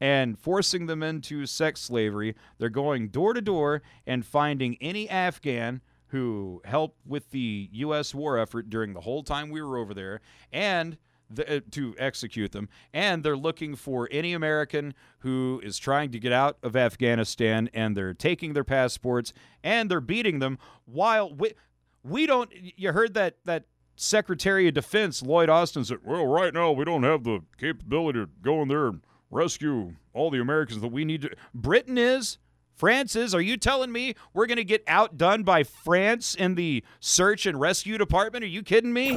and 0.00 0.38
forcing 0.38 0.86
them 0.86 1.02
into 1.02 1.46
sex 1.46 1.80
slavery. 1.80 2.34
They're 2.58 2.68
going 2.68 3.08
door 3.08 3.34
to 3.34 3.40
door 3.40 3.82
and 4.06 4.26
finding 4.26 4.76
any 4.80 5.08
Afghan 5.08 5.80
who 6.08 6.60
helped 6.64 6.98
with 7.06 7.30
the 7.30 7.70
U.S. 7.72 8.14
war 8.14 8.36
effort 8.36 8.68
during 8.68 8.92
the 8.92 9.00
whole 9.00 9.22
time 9.22 9.48
we 9.48 9.62
were 9.62 9.78
over 9.78 9.94
there 9.94 10.20
and 10.52 10.98
the, 11.34 11.56
uh, 11.56 11.60
to 11.72 11.94
execute 11.98 12.52
them. 12.52 12.68
And 12.92 13.22
they're 13.22 13.36
looking 13.36 13.74
for 13.76 14.08
any 14.10 14.32
American 14.32 14.94
who 15.20 15.60
is 15.64 15.78
trying 15.78 16.10
to 16.12 16.18
get 16.18 16.32
out 16.32 16.58
of 16.62 16.76
Afghanistan 16.76 17.70
and 17.72 17.96
they're 17.96 18.14
taking 18.14 18.52
their 18.52 18.64
passports 18.64 19.32
and 19.62 19.90
they're 19.90 20.00
beating 20.00 20.38
them 20.38 20.58
while 20.84 21.32
we, 21.32 21.52
we 22.02 22.26
don't. 22.26 22.50
You 22.76 22.92
heard 22.92 23.14
that, 23.14 23.36
that 23.44 23.64
Secretary 23.96 24.68
of 24.68 24.74
Defense 24.74 25.22
Lloyd 25.22 25.48
Austin 25.48 25.84
said, 25.84 25.98
"Well, 26.04 26.26
right 26.26 26.52
now 26.52 26.72
we 26.72 26.84
don't 26.84 27.02
have 27.02 27.24
the 27.24 27.40
capability 27.58 28.20
to 28.20 28.28
go 28.42 28.62
in 28.62 28.68
there 28.68 28.88
and 28.88 29.00
rescue 29.30 29.94
all 30.12 30.30
the 30.30 30.40
Americans 30.40 30.80
that 30.80 30.88
we 30.88 31.04
need 31.04 31.22
to." 31.22 31.30
Britain 31.54 31.98
is, 31.98 32.38
France 32.74 33.14
is. 33.14 33.34
Are 33.34 33.40
you 33.40 33.56
telling 33.56 33.92
me 33.92 34.14
we're 34.32 34.46
going 34.46 34.56
to 34.56 34.64
get 34.64 34.82
outdone 34.88 35.42
by 35.42 35.62
France 35.62 36.34
in 36.34 36.54
the 36.54 36.82
search 37.00 37.46
and 37.46 37.60
rescue 37.60 37.98
department? 37.98 38.44
Are 38.44 38.48
you 38.48 38.62
kidding 38.62 38.92
me? 38.92 39.16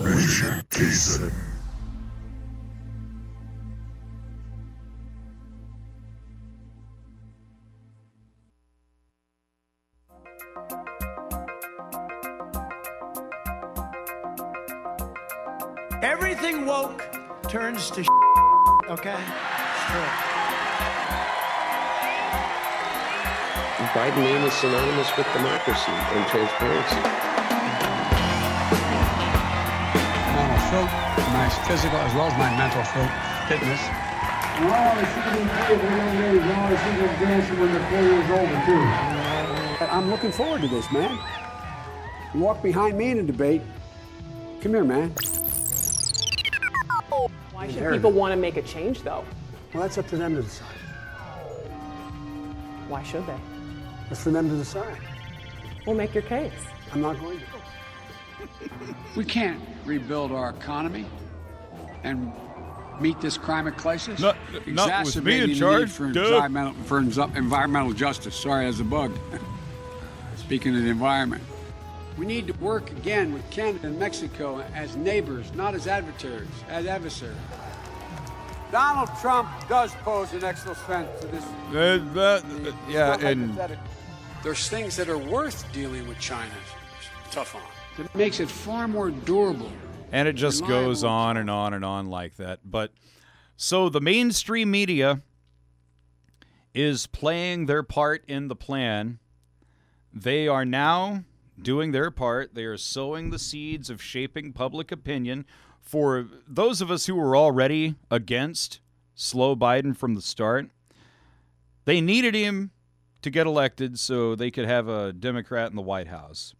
Turns 17.56 17.89
to 17.89 18.02
okay? 18.89 19.15
It's 19.15 19.84
true. 19.88 20.10
Biden 23.96 24.24
name 24.28 24.44
is 24.44 24.52
synonymous 24.56 25.08
with 25.15 25.26
democracy 25.32 25.96
and 25.96 26.28
transparency. 26.28 27.00
Mental 30.36 30.60
fit, 30.68 31.28
my 31.32 31.48
physical 31.65 31.98
as 32.00 32.13
well 32.13 32.28
as 32.28 32.38
my 32.38 32.52
mental 32.60 32.84
fit, 32.91 33.10
fitness. 33.48 33.80
I'm 39.94 40.10
looking 40.10 40.34
forward 40.34 40.60
to 40.60 40.68
this, 40.68 40.91
man. 40.91 41.18
You 42.34 42.41
walk 42.41 42.62
behind 42.62 42.98
me 42.98 43.12
in 43.12 43.20
a 43.20 43.24
debate. 43.24 43.62
Come 44.62 44.74
here, 44.74 44.84
man. 44.84 45.13
Why 47.65 47.73
should 47.73 47.91
people 47.93 48.12
want 48.12 48.32
to 48.32 48.38
make 48.38 48.58
a 48.58 48.62
change, 48.62 49.01
though? 49.01 49.23
Well, 49.73 49.84
that's 49.84 49.97
up 49.97 50.08
to 50.08 50.17
them 50.17 50.36
to 50.36 50.41
decide. 50.41 50.67
Why 52.88 53.04
should 53.04 53.25
they? 53.25 53.38
It's 54.12 54.23
for 54.23 54.30
them 54.30 54.49
to 54.49 54.56
decide. 54.56 54.97
We'll 55.86 55.95
make 55.95 56.13
your 56.13 56.23
case. 56.23 56.54
I'm 56.91 57.01
not 57.01 57.19
going 57.19 57.39
to. 57.39 57.45
We 59.15 59.25
can't 59.25 59.60
rebuild 59.86 60.32
our 60.32 60.49
economy 60.51 61.06
and 62.04 62.32
meet 62.99 63.19
this 63.21 63.38
climate 63.38 63.78
crisis. 63.78 64.19
Not- 64.19 64.38
not 64.67 65.06
with 65.06 65.23
me 65.23 65.41
in 65.41 65.49
exacerbating 65.49 65.56
charge, 65.56 65.82
need 65.82 65.91
for 65.91 66.06
environmental, 66.08 66.73
for 66.84 66.99
environmental 66.99 67.93
justice. 67.93 68.36
Sorry, 68.36 68.67
as 68.67 68.80
a 68.80 68.84
bug. 68.84 69.12
Speaking 70.38 70.75
of 70.75 70.84
the 70.84 70.89
environment, 70.89 71.41
we 72.17 72.25
need 72.25 72.47
to 72.47 72.54
work 72.54 72.91
again 72.91 73.34
with 73.34 73.49
Canada 73.51 73.88
and 73.88 73.99
Mexico 73.99 74.63
as 74.73 74.95
neighbors, 74.95 75.54
not 75.54 75.75
as 75.75 75.88
adversaries. 75.88 76.47
As 76.69 76.86
adversaries. 76.86 77.36
Donald 78.71 79.10
Trump 79.21 79.49
does 79.69 79.91
pose 80.04 80.34
an 80.34 80.43
extra 80.43 80.73
threat 80.75 81.21
to 81.21 81.28
this 81.28 81.43
uh, 81.73 82.19
uh, 82.19 82.19
uh, 82.19 82.71
yeah, 82.89 83.17
and 83.19 83.58
there's 84.43 84.67
things 84.69 84.95
that 84.97 85.08
are 85.08 85.17
worth 85.17 85.71
dealing 85.71 86.08
with 86.08 86.19
China 86.19 86.51
tough 87.32 87.56
on. 87.56 87.62
It 88.04 88.13
makes 88.15 88.39
it 88.39 88.49
far 88.49 88.88
more 88.88 89.12
durable. 89.12 89.71
and 90.12 90.28
it 90.28 90.34
just 90.34 90.65
goes 90.67 91.04
on 91.04 91.38
and 91.38 91.49
on 91.49 91.73
and 91.73 91.86
on 91.86 92.08
like 92.08 92.36
that. 92.38 92.60
But 92.65 92.91
so 93.56 93.88
the 93.88 94.01
mainstream 94.01 94.71
media 94.71 95.21
is 96.73 97.08
playing 97.08 97.67
their 97.67 97.84
part 97.84 98.23
in 98.28 98.47
the 98.47 98.56
plan. 98.56 99.19
They 100.12 100.47
are 100.47 100.65
now 100.65 101.23
doing 101.62 101.91
their 101.91 102.12
part. 102.12 102.56
They 102.56 102.65
are 102.65 102.78
sowing 102.78 103.30
the 103.30 103.39
seeds 103.39 103.89
of 103.89 104.02
shaping 104.02 104.54
public 104.54 104.91
opinion 104.91 105.46
for 105.82 106.28
those 106.48 106.82
of 106.82 106.89
us 106.89 107.06
who 107.06 107.15
were 107.15 107.38
already 107.38 107.96
against 108.10 108.80
slow 109.13 109.56
Biden 109.56 109.96
from 109.96 110.15
the 110.15 110.22
start. 110.22 110.70
They 111.86 112.02
needed 112.02 112.36
him 112.36 112.72
to 113.22 113.30
get 113.30 113.48
elected 113.48 114.00
so 114.00 114.36
they 114.36 114.52
could 114.52 114.65
have 114.65 114.88
a 114.88 115.13
Democrat 115.13 115.70
in 115.70 115.76
the 115.76 115.82
White 115.82 116.08
House. 116.08 116.54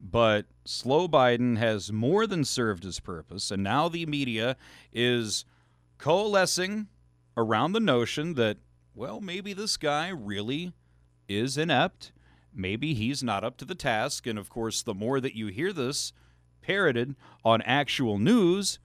But 0.00 0.46
slow 0.64 1.08
Biden 1.08 1.58
has 1.58 1.90
more 1.90 2.26
than 2.26 2.44
served 2.44 2.84
his 2.84 3.00
purpose, 3.00 3.50
and 3.50 3.62
now 3.64 3.88
the 3.88 4.06
media 4.06 4.56
is 4.92 5.44
coalescing 5.98 6.86
around 7.36 7.72
the 7.72 7.80
notion 7.80 8.34
that, 8.34 8.58
well, 8.94 9.20
maybe 9.20 9.52
this 9.52 9.76
guy 9.76 10.08
really 10.08 10.72
is 11.28 11.58
inept. 11.58 12.12
Maybe 12.54 12.94
he's 12.94 13.22
not 13.22 13.44
up 13.44 13.56
to 13.58 13.64
the 13.64 13.74
task. 13.74 14.26
And 14.26 14.38
of 14.38 14.48
course, 14.48 14.82
the 14.82 14.94
more 14.94 15.20
that 15.20 15.36
you 15.36 15.48
hear 15.48 15.72
this, 15.72 16.12
parroted 16.62 17.14
on 17.44 17.62
actual 17.62 18.18
news, 18.18 18.78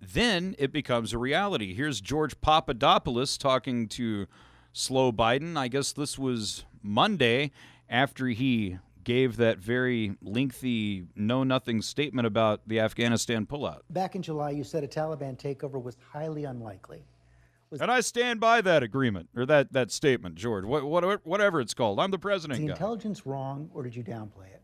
then 0.00 0.54
it 0.58 0.72
becomes 0.72 1.12
a 1.12 1.18
reality. 1.18 1.74
Here's 1.74 2.00
George 2.00 2.40
Papadopoulos 2.40 3.36
talking 3.36 3.88
to 3.88 4.26
Slow 4.72 5.12
Biden. 5.12 5.56
I 5.56 5.68
guess 5.68 5.92
this 5.92 6.18
was 6.18 6.64
Monday 6.82 7.50
after 7.88 8.28
he 8.28 8.78
gave 9.04 9.36
that 9.38 9.58
very 9.58 10.16
lengthy 10.20 11.06
know 11.16 11.42
nothing 11.42 11.80
statement 11.80 12.26
about 12.26 12.60
the 12.66 12.78
Afghanistan 12.78 13.46
pullout. 13.46 13.80
Back 13.90 14.14
in 14.14 14.22
July, 14.22 14.50
you 14.50 14.62
said 14.62 14.84
a 14.84 14.88
Taliban 14.88 15.38
takeover 15.38 15.82
was 15.82 15.96
highly 16.12 16.44
unlikely. 16.44 17.04
And 17.72 17.90
I 17.90 18.00
stand 18.00 18.40
by 18.40 18.60
that 18.62 18.82
agreement 18.82 19.28
or 19.36 19.44
that, 19.46 19.72
that 19.72 19.90
statement, 19.90 20.36
George. 20.36 20.64
What, 20.64 20.84
what, 20.84 21.26
whatever 21.26 21.60
it's 21.60 21.74
called. 21.74 22.00
I'm 22.00 22.10
the 22.10 22.16
Is 22.16 22.22
president. 22.22 22.60
the 22.60 22.66
guy. 22.68 22.72
intelligence 22.72 23.26
wrong, 23.26 23.70
or 23.74 23.82
did 23.82 23.94
you 23.94 24.02
downplay 24.02 24.46
it? 24.46 24.62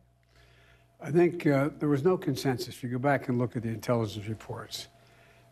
I 1.01 1.11
think 1.11 1.47
uh, 1.47 1.69
there 1.79 1.88
was 1.88 2.03
no 2.03 2.17
consensus. 2.17 2.69
If 2.69 2.83
you 2.83 2.88
go 2.88 2.99
back 2.99 3.29
and 3.29 3.38
look 3.38 3.57
at 3.57 3.62
the 3.62 3.69
intelligence 3.69 4.27
reports, 4.27 4.88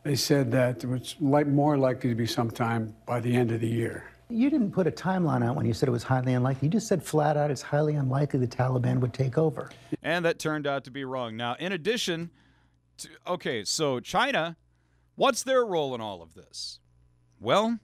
they 0.03 0.17
said 0.17 0.51
that 0.53 0.83
it 0.83 0.89
was 0.89 1.15
like 1.21 1.47
more 1.47 1.77
likely 1.77 2.09
to 2.09 2.17
be 2.17 2.27
sometime 2.27 2.95
by 3.07 3.21
the 3.21 3.35
end 3.35 3.53
of 3.53 3.61
the 3.61 3.69
year. 3.69 4.05
You 4.31 4.49
didn't 4.49 4.71
put 4.71 4.87
a 4.87 4.91
timeline 4.91 5.45
out 5.45 5.55
when 5.57 5.67
you 5.67 5.75
said 5.75 5.91
it 5.91 5.93
was 5.93 6.05
highly 6.05 6.33
unlikely. 6.33 6.69
You 6.69 6.73
just 6.73 6.89
said 6.89 7.03
flat 7.03 7.37
out 7.37 7.51
it's 7.51 7.61
highly 7.61 7.97
unlikely 7.97 8.41
the 8.41 8.47
Taliban 8.47 8.99
would 9.01 9.13
take 9.13 9.37
over. 9.37 9.71
And 10.03 10.25
that 10.25 10.39
turned 10.39 10.67
out 10.67 10.85
to 10.85 10.91
be 10.91 11.05
wrong. 11.05 11.37
Now, 11.37 11.55
in 11.59 11.73
addition 11.73 12.31
to, 12.99 13.09
okay, 13.27 13.63
so 13.63 14.01
China, 14.01 14.57
what's 15.17 15.43
their 15.43 15.67
role 15.67 15.95
in 15.95 16.01
all 16.01 16.23
of 16.23 16.33
this? 16.33 16.81
Well, 17.43 17.81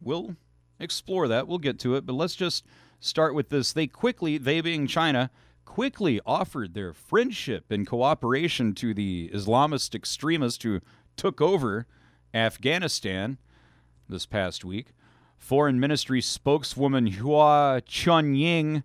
we'll 0.00 0.36
explore 0.78 1.26
that. 1.26 1.48
We'll 1.48 1.58
get 1.58 1.80
to 1.80 1.96
it, 1.96 2.06
but 2.06 2.12
let's 2.12 2.36
just 2.36 2.64
start 3.00 3.34
with 3.34 3.48
this. 3.48 3.72
They 3.72 3.88
quickly, 3.88 4.38
they 4.38 4.60
being 4.60 4.86
China, 4.86 5.32
quickly 5.64 6.20
offered 6.24 6.74
their 6.74 6.92
friendship 6.92 7.72
and 7.72 7.88
cooperation 7.88 8.72
to 8.74 8.94
the 8.94 9.30
Islamist 9.34 9.96
extremists 9.96 10.62
who 10.62 10.80
took 11.16 11.40
over 11.40 11.88
Afghanistan 12.32 13.38
this 14.08 14.26
past 14.26 14.64
week. 14.64 14.92
Foreign 15.38 15.80
Ministry 15.80 16.20
spokeswoman 16.20 17.08
Hua 17.08 17.80
Chunying 17.80 18.84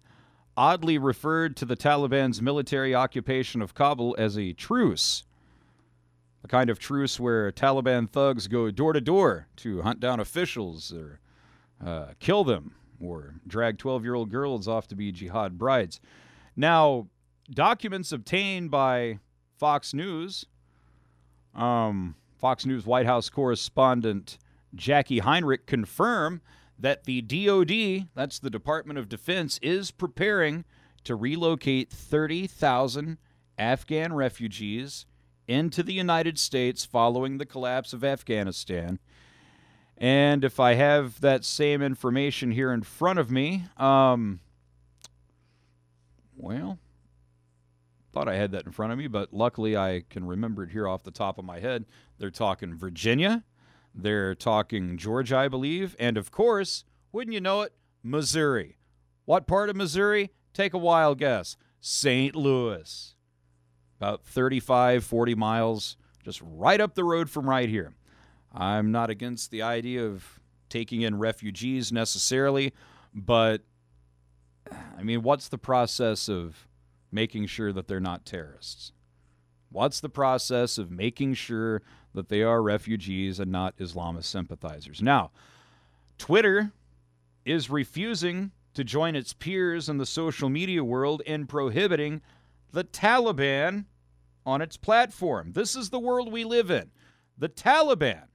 oddly 0.58 0.98
referred 0.98 1.56
to 1.58 1.66
the 1.66 1.78
Taliban's 1.78 2.42
military 2.42 2.96
occupation 2.96 3.62
of 3.62 3.76
Kabul 3.76 4.16
as 4.18 4.40
a 4.40 4.54
truce. 4.54 5.24
A 6.44 6.48
kind 6.48 6.70
of 6.70 6.80
truce 6.80 7.20
where 7.20 7.52
Taliban 7.52 8.10
thugs 8.10 8.48
go 8.48 8.72
door 8.72 8.94
to 8.94 9.02
door 9.02 9.48
to 9.58 9.82
hunt 9.82 10.00
down 10.00 10.20
officials 10.20 10.94
or 10.94 11.20
uh, 11.86 12.14
kill 12.20 12.44
them 12.44 12.76
or 13.02 13.36
drag 13.48 13.78
12 13.78 14.04
year 14.04 14.16
old 14.16 14.30
girls 14.30 14.68
off 14.68 14.88
to 14.88 14.96
be 14.96 15.12
jihad 15.12 15.58
brides. 15.58 16.00
Now, 16.56 17.08
documents 17.50 18.12
obtained 18.12 18.72
by 18.72 19.20
Fox 19.58 19.94
News, 19.94 20.46
um, 21.56 22.16
Fox 22.38 22.66
News 22.66 22.86
White 22.86 23.06
House 23.06 23.30
correspondent 23.30 24.38
Jacqui 24.76 25.20
Heinrich 25.22 25.66
confirm 25.66 26.42
that 26.78 27.04
the 27.04 27.22
DoD, 27.22 28.08
that's 28.16 28.40
the 28.40 28.50
Department 28.50 28.98
of 28.98 29.10
Defense, 29.10 29.60
is 29.62 29.92
preparing 29.92 30.64
to 31.04 31.16
relocate 31.16 31.90
30,000 31.90 33.18
Afghan 33.58 34.14
refugees 34.14 35.06
into 35.50 35.82
the 35.82 35.94
United 35.94 36.38
States 36.38 36.86
following 36.86 37.40
the 37.40 37.46
collapse 37.46 37.92
of 37.92 38.04
Afghanistan. 38.04 39.00
And 39.98 40.46
if 40.46 40.60
I 40.60 40.76
have 40.76 41.20
that 41.22 41.44
same 41.44 41.82
information 41.82 42.52
here 42.52 42.72
in 42.72 42.84
front 42.84 43.18
of 43.18 43.32
me, 43.32 43.66
um, 43.76 44.40
well, 46.38 46.78
thought 48.14 48.30
I 48.30 48.36
had 48.36 48.52
that 48.52 48.68
in 48.68 48.72
front 48.72 48.94
of 48.94 49.00
me, 49.00 49.08
but 49.08 49.34
luckily 49.34 49.76
I 49.76 50.04
can 50.08 50.26
remember 50.26 50.64
it 50.64 50.70
here 50.70 50.88
off 50.88 51.04
the 51.04 51.12
top 51.12 51.40
of 51.40 51.46
my 51.46 51.60
head. 51.60 51.86
They're 52.20 52.30
talking 52.30 52.78
Virginia, 52.78 53.44
they're 53.94 54.36
talking 54.36 54.98
Georgia, 54.98 55.38
I 55.38 55.48
believe, 55.48 55.96
and 56.00 56.16
of 56.16 56.32
course, 56.32 56.86
wouldn't 57.12 57.34
you 57.34 57.42
know 57.42 57.62
it, 57.62 57.74
Missouri. 58.04 58.78
What 59.26 59.48
part 59.48 59.70
of 59.70 59.76
Missouri? 59.76 60.30
Take 60.54 60.76
a 60.76 60.78
wild 60.78 61.18
guess. 61.18 61.58
St. 61.82 62.36
Louis. 62.36 63.16
About 64.00 64.24
35, 64.24 65.04
40 65.04 65.36
miles, 65.36 65.98
just 66.24 66.42
right 66.44 66.80
up 66.80 66.96
the 66.96 67.04
road 67.04 67.30
from 67.30 67.50
right 67.50 67.68
here. 67.68 67.94
I'm 68.54 68.92
not 68.92 69.10
against 69.10 69.52
the 69.52 69.62
idea 69.62 70.06
of 70.06 70.40
taking 70.70 71.02
in 71.02 71.18
refugees 71.18 71.92
necessarily, 71.92 72.74
but 73.14 73.62
I 74.98 75.04
mean, 75.04 75.22
what's 75.22 75.50
the 75.50 75.58
process 75.58 76.30
of 76.30 76.68
making 77.12 77.48
sure 77.48 77.74
that 77.74 77.88
they're 77.88 78.00
not 78.00 78.26
terrorists? 78.26 78.92
What's 79.72 80.00
the 80.00 80.10
process 80.10 80.78
of 80.78 80.90
making 80.92 81.36
sure 81.36 81.82
that 82.14 82.30
they 82.30 82.42
are 82.42 82.62
refugees 82.62 83.40
and 83.40 83.52
not 83.52 83.78
Islamist 83.78 84.26
sympathizers? 84.26 85.02
Now, 85.02 85.32
Twitter 86.18 86.72
is 87.46 87.70
refusing 87.70 88.52
to 88.74 88.84
join 88.84 89.16
its 89.16 89.34
peers 89.34 89.90
in 89.90 89.98
the 89.98 90.06
social 90.06 90.50
media 90.50 90.84
world 90.84 91.22
in 91.26 91.46
prohibiting 91.48 92.22
the 92.72 92.84
Taliban 92.84 93.86
on 94.46 94.62
its 94.62 94.78
platform. 94.78 95.52
This 95.54 95.76
is 95.76 95.90
the 95.90 96.00
world 96.00 96.32
we 96.32 96.44
live 96.44 96.72
in. 96.72 96.92
The 97.38 97.50
Taliban, 97.50 98.28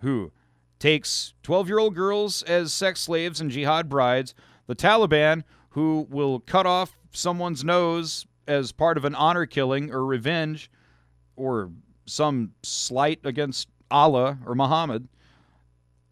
who 0.00 0.32
takes 0.78 1.34
12 1.42 1.68
year 1.68 1.78
old 1.78 1.94
girls 1.94 2.42
as 2.42 2.72
sex 2.72 3.00
slaves 3.00 3.40
and 3.40 3.50
jihad 3.50 3.88
brides, 3.88 4.34
the 4.66 4.76
Taliban, 4.76 5.44
who 5.70 6.06
will 6.10 6.40
cut 6.40 6.66
off 6.66 6.96
someone's 7.12 7.64
nose 7.64 8.26
as 8.46 8.72
part 8.72 8.96
of 8.96 9.04
an 9.04 9.14
honor 9.14 9.46
killing 9.46 9.92
or 9.92 10.04
revenge 10.04 10.70
or 11.36 11.70
some 12.06 12.52
slight 12.62 13.20
against 13.24 13.68
Allah 13.90 14.38
or 14.46 14.54
Muhammad. 14.54 15.08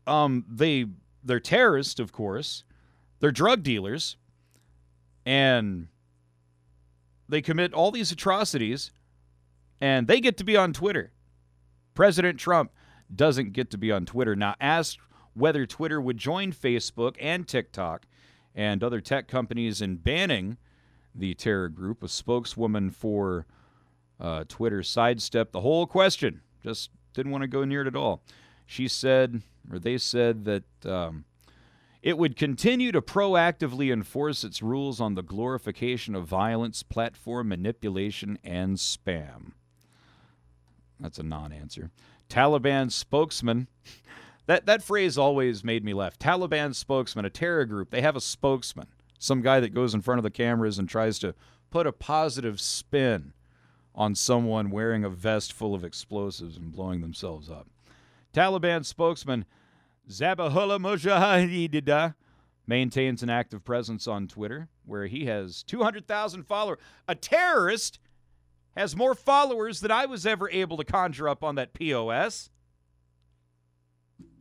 Um, 0.07 0.45
they 0.49 0.87
they're 1.25 1.41
terrorists, 1.41 1.99
of 1.99 2.13
course. 2.13 2.65
They're 3.19 3.33
drug 3.33 3.63
dealers, 3.63 4.17
and 5.25 5.89
they 7.29 7.43
commit 7.43 7.75
all 7.75 7.91
these 7.91 8.13
atrocities, 8.13 8.91
and 9.81 10.07
they 10.07 10.21
get 10.21 10.37
to 10.39 10.45
be 10.45 10.57
on 10.57 10.73
Twitter. 10.73 11.13
President 11.95 12.39
Trump 12.39 12.71
doesn't 13.15 13.53
get 13.53 13.71
to 13.71 13.79
be 13.79 13.91
on 13.93 14.07
Twitter. 14.07 14.37
Now, 14.37 14.55
asked 14.61 14.99
whether 15.35 15.67
Twitter 15.67 16.01
would 16.01 16.19
join 16.19 16.53
Facebook 16.53 17.17
and 17.21 17.47
TikTok 17.47 18.07
and 18.55 18.83
other 18.83 19.01
tech 19.01 19.29
companies 19.29 19.83
in 19.83 19.97
banning 19.97 20.57
the 21.15 21.35
terror 21.35 21.69
group, 21.69 22.03
a 22.03 22.09
spokeswoman 22.09 22.91
for 22.91 23.47
uh, 24.21 24.45
Twitter 24.49 24.83
sidestepped 24.83 25.53
the 25.53 25.61
whole 25.61 25.87
question, 25.87 26.41
just 26.63 26.91
didn't 27.15 27.33
want 27.33 27.43
to 27.43 27.49
go 27.49 27.65
near 27.65 27.83
it 27.83 27.87
at 27.87 27.97
all. 27.97 28.23
She 28.67 28.89
said, 28.89 29.43
or 29.71 29.79
they 29.79 29.99
said, 29.99 30.45
that 30.45 30.65
um, 30.87 31.25
it 32.07 32.17
would 32.17 32.37
continue 32.37 32.93
to 32.93 33.03
proactively 33.03 33.93
enforce 33.93 34.45
its 34.45 34.63
rules 34.63 35.01
on 35.01 35.17
the 35.17 35.25
glorification 35.25 36.15
of 36.15 36.25
violence, 36.25 36.85
platform 36.85 37.49
manipulation, 37.49 38.39
and 38.45 38.77
spam. 38.77 39.55
That's 41.01 41.19
a 41.19 41.25
non 41.25 41.51
answer. 41.51 41.91
Taliban 42.29 42.93
spokesman. 42.93 43.67
That, 44.47 44.67
that 44.67 44.85
phrase 44.85 45.19
always 45.19 45.65
made 45.65 45.85
me 45.85 45.95
laugh. 45.95 46.17
Taliban 46.17 46.77
spokesman, 46.77 47.25
a 47.25 47.31
terror 47.31 47.65
group, 47.65 47.91
they 47.91 48.03
have 48.03 48.15
a 48.15 48.21
spokesman, 48.21 48.87
some 49.19 49.43
guy 49.43 49.59
that 49.59 49.75
goes 49.75 49.93
in 49.93 50.01
front 50.01 50.21
of 50.21 50.23
the 50.23 50.31
cameras 50.31 50.79
and 50.79 50.89
tries 50.89 51.19
to 51.19 51.35
put 51.73 51.89
a 51.89 51.93
positive 51.93 52.61
spin 52.61 53.33
on 53.97 54.15
someone 54.15 54.71
wearing 54.71 55.03
a 55.03 55.11
vest 55.11 55.53
full 55.53 55.75
of 55.75 55.83
explosives 55.83 56.57
and 56.57 56.71
blowing 56.71 57.01
themselves 57.01 57.51
up. 57.51 57.67
Taliban 58.33 58.85
spokesman 58.85 59.45
Zabihullah 60.09 60.81
Mujahideen 60.81 62.15
maintains 62.67 63.23
an 63.23 63.31
active 63.31 63.65
presence 63.65 64.07
on 64.07 64.29
Twitter 64.29 64.69
where 64.85 65.07
he 65.07 65.27
has 65.27 65.63
200,000 65.65 66.45
followers. 66.45 66.79
A 67.09 67.15
terrorist 67.15 67.99
has 68.77 68.95
more 68.95 69.15
followers 69.15 69.81
than 69.81 69.91
I 69.91 70.07
was 70.07 70.27
ever 70.27 70.51
able 70.51 70.77
to 70.77 70.85
conjure 70.85 71.29
up 71.29 71.43
on 71.43 71.57
that 71.57 71.73
POS. 71.73 72.51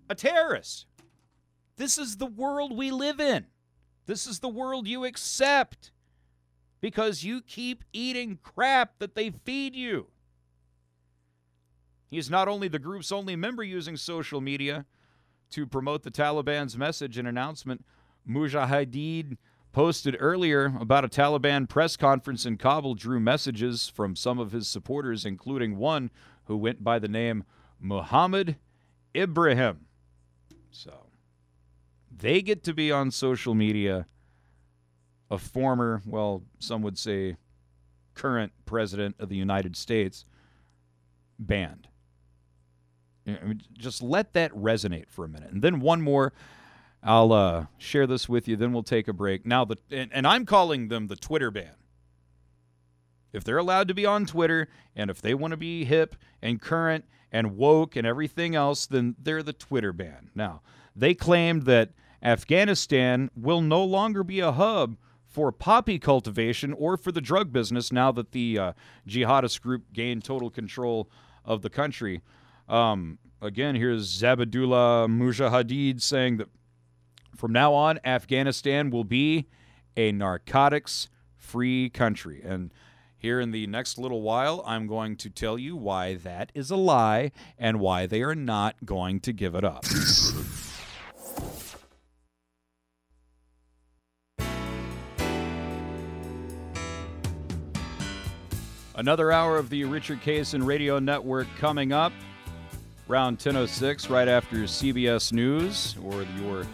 A 0.09 0.16
terrorist. 0.16 0.86
This 1.78 1.97
is 1.97 2.18
the 2.18 2.26
world 2.26 2.76
we 2.76 2.91
live 2.91 3.20
in. 3.20 3.45
This 4.05 4.28
is 4.28 4.39
the 4.39 4.49
world 4.49 4.88
you 4.88 5.03
accept 5.03 5.91
because 6.80 7.24
you 7.24 7.41
keep 7.41 7.84
eating 7.91 8.38
crap 8.43 8.99
that 8.99 9.16
they 9.16 9.32
feed 9.32 9.76
you. 9.76 10.07
He 12.11 12.20
is 12.20 12.30
not 12.30 12.47
only 12.47 12.68
the 12.68 12.78
group's 12.78 13.11
only 13.11 13.36
member 13.36 13.63
using 13.63 13.97
social 13.97 14.41
media 14.41 14.86
to 15.52 15.66
promote 15.66 16.04
the 16.04 16.12
Taliban's 16.12 16.78
message 16.78 17.18
and 17.18 17.28
announcement, 17.28 17.86
Mujahideen 18.28 19.38
posted 19.72 20.16
earlier 20.20 20.74
about 20.80 21.04
a 21.04 21.10
Taliban 21.10 21.68
press 21.68 21.98
conference 21.98 22.46
in 22.46 22.58
Kabul 22.58 22.96
drew 22.96 23.20
messages 23.20 23.89
from 23.89 24.16
some 24.16 24.39
of 24.39 24.52
his 24.52 24.68
supporters, 24.68 25.26
including 25.26 25.78
one 25.78 26.12
who 26.46 26.56
went 26.56 26.84
by 26.84 26.98
the 26.98 27.08
name 27.08 27.43
Muhammad 27.80 28.56
Ibrahim. 29.16 29.82
So 30.72 31.08
they 32.10 32.41
get 32.41 32.64
to 32.64 32.74
be 32.74 32.91
on 32.91 33.12
social 33.12 33.54
media. 33.54 34.08
A 35.30 35.38
former, 35.38 36.02
well, 36.06 36.43
some 36.60 36.82
would 36.84 36.98
say 36.98 37.38
current 38.14 38.54
president 38.66 39.16
of 39.20 39.28
the 39.28 39.36
United 39.36 39.76
States 39.76 40.24
banned. 41.38 41.88
I 43.28 43.44
mean, 43.44 43.62
just 43.74 44.02
let 44.02 44.34
that 44.34 44.52
resonate 44.54 45.10
for 45.10 45.26
a 45.26 45.30
minute. 45.30 45.52
And 45.52 45.62
then 45.62 45.80
one 45.80 46.02
more. 46.02 46.34
I'll 47.04 47.34
uh, 47.34 47.66
share 47.78 48.08
this 48.08 48.28
with 48.28 48.48
you, 48.48 48.56
then 48.56 48.74
we'll 48.74 48.82
take 48.82 49.08
a 49.08 49.14
break. 49.14 49.46
Now, 49.46 49.64
the 49.64 49.78
and, 49.92 50.12
and 50.12 50.26
I'm 50.26 50.44
calling 50.46 50.88
them 50.88 51.06
the 51.06 51.16
Twitter 51.16 51.52
ban. 51.52 51.76
If 53.32 53.44
they're 53.44 53.60
allowed 53.60 53.88
to 53.90 53.94
be 53.94 54.06
on 54.06 54.26
Twitter 54.26 54.70
and 54.96 55.12
if 55.12 55.22
they 55.22 55.36
want 55.36 55.52
to 55.52 55.58
be 55.58 55.86
hip 55.86 56.16
and 56.42 56.60
current 56.60 57.06
and 57.32 57.58
woke 57.58 57.96
and 57.96 58.08
everything 58.08 58.56
else, 58.56 58.88
then 58.88 59.16
they're 59.22 59.44
the 59.44 59.54
Twitter 59.54 59.94
ban. 59.94 60.32
Now, 60.34 60.62
they 60.96 61.14
claimed 61.14 61.64
that 61.64 61.92
Afghanistan 62.24 63.30
will 63.36 63.62
no 63.62 63.84
longer 63.84 64.24
be 64.24 64.40
a 64.40 64.54
hub 64.54 64.98
for 65.28 65.52
poppy 65.52 66.00
cultivation 66.00 66.72
or 66.74 66.96
for 66.96 67.12
the 67.12 67.20
drug 67.20 67.52
business 67.52 67.92
now 67.92 68.12
that 68.14 68.32
the 68.32 68.58
uh, 68.58 68.74
jihadist 69.06 69.62
group 69.62 69.92
gained 69.92 70.24
total 70.24 70.50
control 70.50 71.10
of 71.44 71.62
the 71.62 71.70
country. 71.70 72.22
Um, 72.68 73.20
again, 73.41 73.76
here's 73.76 74.22
Zabadullah 74.22 75.07
Mujahideen 75.07 76.01
saying 76.01 76.38
that 76.38 76.49
from 77.36 77.51
now 77.51 77.74
on, 77.74 77.99
Afghanistan 78.03 78.89
will 78.89 79.03
be 79.03 79.47
a 79.97 80.11
narcotics 80.11 81.09
free 81.38 81.89
country. 81.89 82.41
And 82.43 82.74
here 83.18 83.39
in 83.39 83.51
the 83.51 83.68
next 83.68 83.97
little 83.97 84.22
while, 84.22 84.63
I'm 84.66 84.88
going 84.88 85.16
to 85.18 85.30
tell 85.30 85.57
you 85.57 85.76
why 85.76 86.16
that 86.16 86.51
is 86.53 86.72
a 86.72 86.76
lie 86.76 87.32
and 87.57 87.80
why 87.80 88.05
they 88.05 88.22
are 88.22 88.36
not 88.36 88.76
going 88.86 89.20
to 89.22 89.34
give 89.34 89.55
it 89.55 89.63
up. 89.63 89.86
Another 98.97 99.30
hour 99.30 99.57
of 99.57 99.70
the 99.70 99.84
Richard 99.84 100.22
Cason 100.22 100.66
Radio 100.66 100.99
Network 100.99 101.47
coming 101.57 101.91
up 101.91 102.13
around 103.10 103.39
10:06 103.39 104.10
right 104.10 104.28
after 104.28 104.68
CBS 104.68 105.32
News 105.32 105.95
or 106.03 106.24
your 106.39 106.66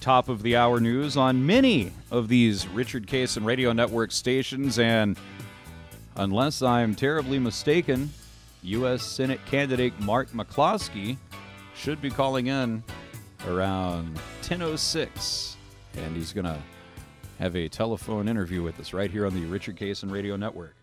top 0.00 0.28
of 0.28 0.42
the 0.42 0.56
hour 0.56 0.80
news 0.80 1.16
on 1.16 1.44
many 1.44 1.92
of 2.10 2.28
these 2.28 2.68
Richard 2.68 3.06
Cason 3.06 3.44
Radio 3.44 3.72
Network 3.72 4.12
stations. 4.12 4.78
And 4.78 5.18
unless 6.16 6.62
I'm 6.62 6.94
terribly 6.94 7.38
mistaken, 7.38 8.10
US 8.62 9.02
Senate 9.02 9.44
candidate 9.46 9.98
Mark 10.00 10.30
McCloskey 10.30 11.16
should 11.74 12.00
be 12.00 12.10
calling 12.10 12.48
in 12.48 12.82
around 13.46 14.18
10:06 14.42 15.56
and 15.96 16.16
he's 16.16 16.32
going 16.32 16.44
to 16.44 16.58
have 17.38 17.54
a 17.56 17.68
telephone 17.68 18.28
interview 18.28 18.62
with 18.62 18.78
us 18.80 18.92
right 18.92 19.10
here 19.10 19.24
on 19.24 19.34
the 19.34 19.46
Richard 19.46 19.76
Cason 19.76 20.10
Radio 20.10 20.36
Network. 20.36 20.74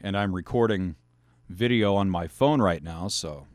And 0.00 0.16
I'm 0.16 0.34
recording 0.34 0.96
video 1.48 1.94
on 1.94 2.08
my 2.10 2.26
phone 2.26 2.60
right 2.60 2.82
now, 2.82 3.08
so 3.08 3.46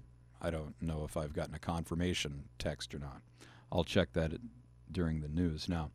I 0.42 0.50
don't 0.50 0.76
know 0.82 1.04
if 1.04 1.18
I've 1.18 1.34
gotten 1.34 1.56
a 1.56 1.60
confirmation 1.60 2.46
text 2.58 2.94
or 2.94 3.00
not. 3.00 3.22
I'll 3.72 3.84
check 3.84 4.14
that 4.14 4.32
during 4.92 5.22
the 5.22 5.28
news. 5.28 5.70
Now, 5.70 5.92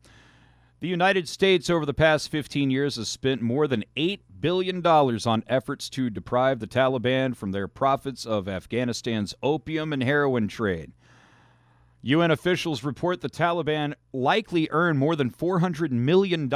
the 0.79 0.87
United 0.87 1.27
States 1.27 1.69
over 1.69 1.85
the 1.85 1.93
past 1.93 2.29
15 2.29 2.69
years 2.69 2.97
has 2.97 3.07
spent 3.07 3.41
more 3.41 3.67
than 3.67 3.85
$8 3.97 4.19
billion 4.39 4.85
on 4.85 5.43
efforts 5.47 5.89
to 5.89 6.09
deprive 6.09 6.59
the 6.59 6.67
Taliban 6.67 7.35
from 7.35 7.51
their 7.51 7.67
profits 7.67 8.25
of 8.25 8.47
Afghanistan's 8.47 9.33
opium 9.41 9.93
and 9.93 10.03
heroin 10.03 10.47
trade. 10.47 10.91
UN 12.03 12.29
officials 12.29 12.83
report 12.83 13.21
the 13.21 13.29
Taliban 13.29 13.95
likely 14.13 14.67
earned 14.69 14.99
more 14.99 15.15
than 15.15 15.31
$400 15.31 15.89
million 15.89 16.47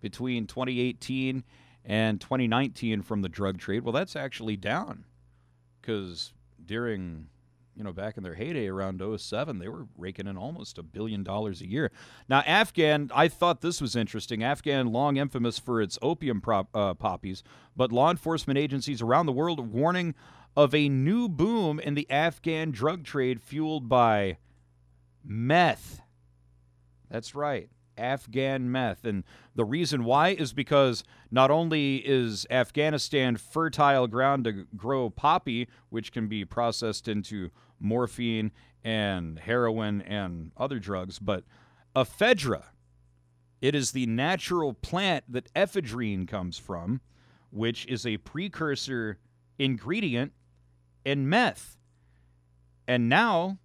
between 0.00 0.46
2018 0.46 1.44
and 1.84 2.20
2019 2.20 3.02
from 3.02 3.20
the 3.20 3.28
drug 3.28 3.58
trade. 3.58 3.82
Well, 3.82 3.92
that's 3.92 4.16
actually 4.16 4.56
down 4.56 5.04
because 5.80 6.32
during, 6.64 7.28
you 7.76 7.84
know, 7.84 7.92
back 7.92 8.16
in 8.16 8.22
their 8.22 8.34
heyday 8.34 8.66
around 8.68 9.02
07, 9.18 9.58
they 9.58 9.68
were 9.68 9.86
raking 9.96 10.26
in 10.26 10.36
almost 10.36 10.78
a 10.78 10.82
billion 10.82 11.22
dollars 11.22 11.60
a 11.60 11.68
year. 11.68 11.90
Now, 12.28 12.40
Afghan, 12.40 13.10
I 13.14 13.28
thought 13.28 13.60
this 13.60 13.80
was 13.80 13.96
interesting. 13.96 14.42
Afghan, 14.42 14.92
long 14.92 15.16
infamous 15.16 15.58
for 15.58 15.80
its 15.80 15.98
opium 16.02 16.40
prop, 16.40 16.68
uh, 16.74 16.94
poppies, 16.94 17.42
but 17.76 17.92
law 17.92 18.10
enforcement 18.10 18.58
agencies 18.58 19.02
around 19.02 19.26
the 19.26 19.32
world 19.32 19.58
are 19.58 19.62
warning 19.62 20.14
of 20.56 20.74
a 20.74 20.88
new 20.88 21.28
boom 21.28 21.80
in 21.80 21.94
the 21.94 22.10
Afghan 22.10 22.70
drug 22.70 23.04
trade 23.04 23.40
fueled 23.40 23.88
by 23.88 24.36
meth. 25.24 26.00
That's 27.10 27.34
right. 27.34 27.68
Afghan 28.02 28.70
meth. 28.70 29.04
And 29.04 29.24
the 29.54 29.64
reason 29.64 30.04
why 30.04 30.30
is 30.30 30.52
because 30.52 31.04
not 31.30 31.50
only 31.50 31.96
is 31.96 32.46
Afghanistan 32.50 33.36
fertile 33.36 34.06
ground 34.06 34.44
to 34.44 34.66
grow 34.76 35.08
poppy, 35.08 35.68
which 35.88 36.12
can 36.12 36.26
be 36.26 36.44
processed 36.44 37.08
into 37.08 37.50
morphine 37.78 38.52
and 38.84 39.38
heroin 39.38 40.02
and 40.02 40.50
other 40.56 40.78
drugs, 40.78 41.18
but 41.18 41.44
ephedra. 41.94 42.64
It 43.60 43.76
is 43.76 43.92
the 43.92 44.06
natural 44.06 44.74
plant 44.74 45.24
that 45.28 45.52
ephedrine 45.54 46.26
comes 46.26 46.58
from, 46.58 47.00
which 47.50 47.86
is 47.86 48.04
a 48.04 48.16
precursor 48.18 49.18
ingredient 49.58 50.32
in 51.04 51.28
meth. 51.28 51.76
And 52.88 53.08
now 53.08 53.58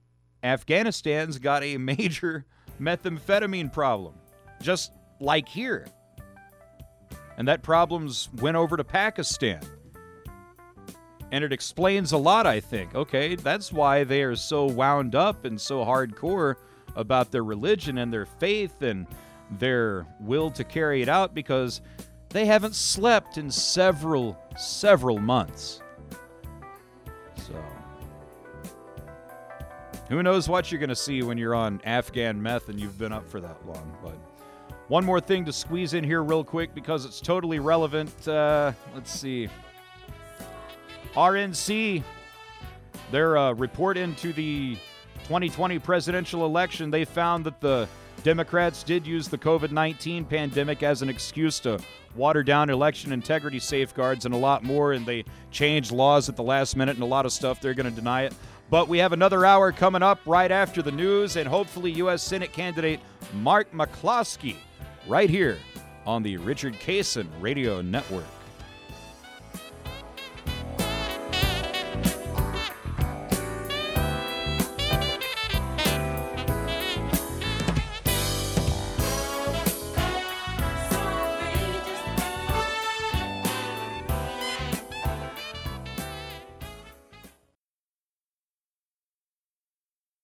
Afghanistan's 0.43 1.39
got 1.39 1.63
a 1.63 1.77
major 1.77 2.45
methamphetamine 2.79 3.73
problem, 3.73 4.15
just 4.61 4.91
like 5.19 5.47
here. 5.47 5.87
And 7.37 7.47
that 7.47 7.61
problem's 7.61 8.29
went 8.41 8.57
over 8.57 8.77
to 8.77 8.83
Pakistan. 8.83 9.61
And 11.31 11.43
it 11.43 11.51
explains 11.51 12.11
a 12.13 12.17
lot, 12.17 12.47
I 12.47 12.59
think. 12.59 12.95
Okay, 12.95 13.35
that's 13.35 13.71
why 13.71 14.03
they 14.03 14.23
are 14.23 14.35
so 14.35 14.65
wound 14.65 15.13
up 15.13 15.45
and 15.45 15.59
so 15.59 15.83
hardcore 15.83 16.55
about 16.95 17.31
their 17.31 17.43
religion 17.43 17.97
and 17.97 18.11
their 18.11 18.25
faith 18.25 18.81
and 18.81 19.05
their 19.51 20.05
will 20.19 20.49
to 20.51 20.63
carry 20.63 21.01
it 21.01 21.09
out 21.09 21.33
because 21.33 21.81
they 22.29 22.45
haven't 22.45 22.75
slept 22.75 23.37
in 23.37 23.51
several, 23.51 24.37
several 24.57 25.19
months. 25.19 25.81
So, 27.35 27.63
who 30.09 30.23
knows 30.23 30.49
what 30.49 30.71
you're 30.71 30.79
going 30.79 30.89
to 30.89 30.95
see 30.95 31.21
when 31.21 31.37
you're 31.37 31.55
on 31.55 31.81
Afghan 31.83 32.41
meth 32.41 32.69
and 32.69 32.79
you've 32.79 32.97
been 32.97 33.11
up 33.11 33.29
for 33.29 33.39
that 33.41 33.65
long. 33.65 33.95
But 34.03 34.17
one 34.87 35.03
more 35.03 35.19
thing 35.19 35.45
to 35.45 35.53
squeeze 35.53 35.93
in 35.93 36.03
here, 36.03 36.23
real 36.23 36.43
quick, 36.43 36.73
because 36.73 37.05
it's 37.05 37.19
totally 37.19 37.59
relevant. 37.59 38.27
Uh, 38.27 38.71
let's 38.95 39.11
see. 39.11 39.49
RNC, 41.13 42.03
their 43.11 43.37
uh, 43.37 43.53
report 43.53 43.97
into 43.97 44.31
the 44.33 44.75
2020 45.23 45.79
presidential 45.79 46.45
election, 46.45 46.89
they 46.89 47.03
found 47.05 47.43
that 47.45 47.59
the 47.59 47.87
Democrats 48.23 48.83
did 48.83 49.05
use 49.05 49.27
the 49.27 49.37
COVID 49.37 49.71
19 49.71 50.25
pandemic 50.25 50.83
as 50.83 51.01
an 51.01 51.09
excuse 51.09 51.59
to 51.61 51.79
water 52.15 52.43
down 52.43 52.69
election 52.69 53.11
integrity 53.11 53.59
safeguards 53.59 54.25
and 54.25 54.33
a 54.33 54.37
lot 54.37 54.63
more, 54.63 54.93
and 54.93 55.05
they 55.05 55.23
changed 55.51 55.91
laws 55.91 56.29
at 56.29 56.35
the 56.35 56.43
last 56.43 56.75
minute 56.75 56.95
and 56.95 57.03
a 57.03 57.07
lot 57.07 57.25
of 57.25 57.31
stuff. 57.31 57.61
They're 57.61 57.73
going 57.73 57.89
to 57.89 57.95
deny 57.95 58.23
it. 58.23 58.33
But 58.69 58.89
we 58.89 58.97
have 58.97 59.13
another 59.13 59.45
hour 59.45 59.71
coming 59.71 60.03
up 60.03 60.19
right 60.25 60.51
after 60.51 60.81
the 60.81 60.91
news, 60.91 61.37
and 61.37 61.47
hopefully, 61.47 61.91
U.S. 61.93 62.21
Senate 62.21 62.51
candidate 62.51 62.99
Mark 63.33 63.71
McCloskey 63.71 64.57
right 65.07 65.29
here 65.29 65.57
on 66.05 66.21
the 66.21 66.37
Richard 66.37 66.73
Cason 66.73 67.27
Radio 67.39 67.81
Network. 67.81 68.25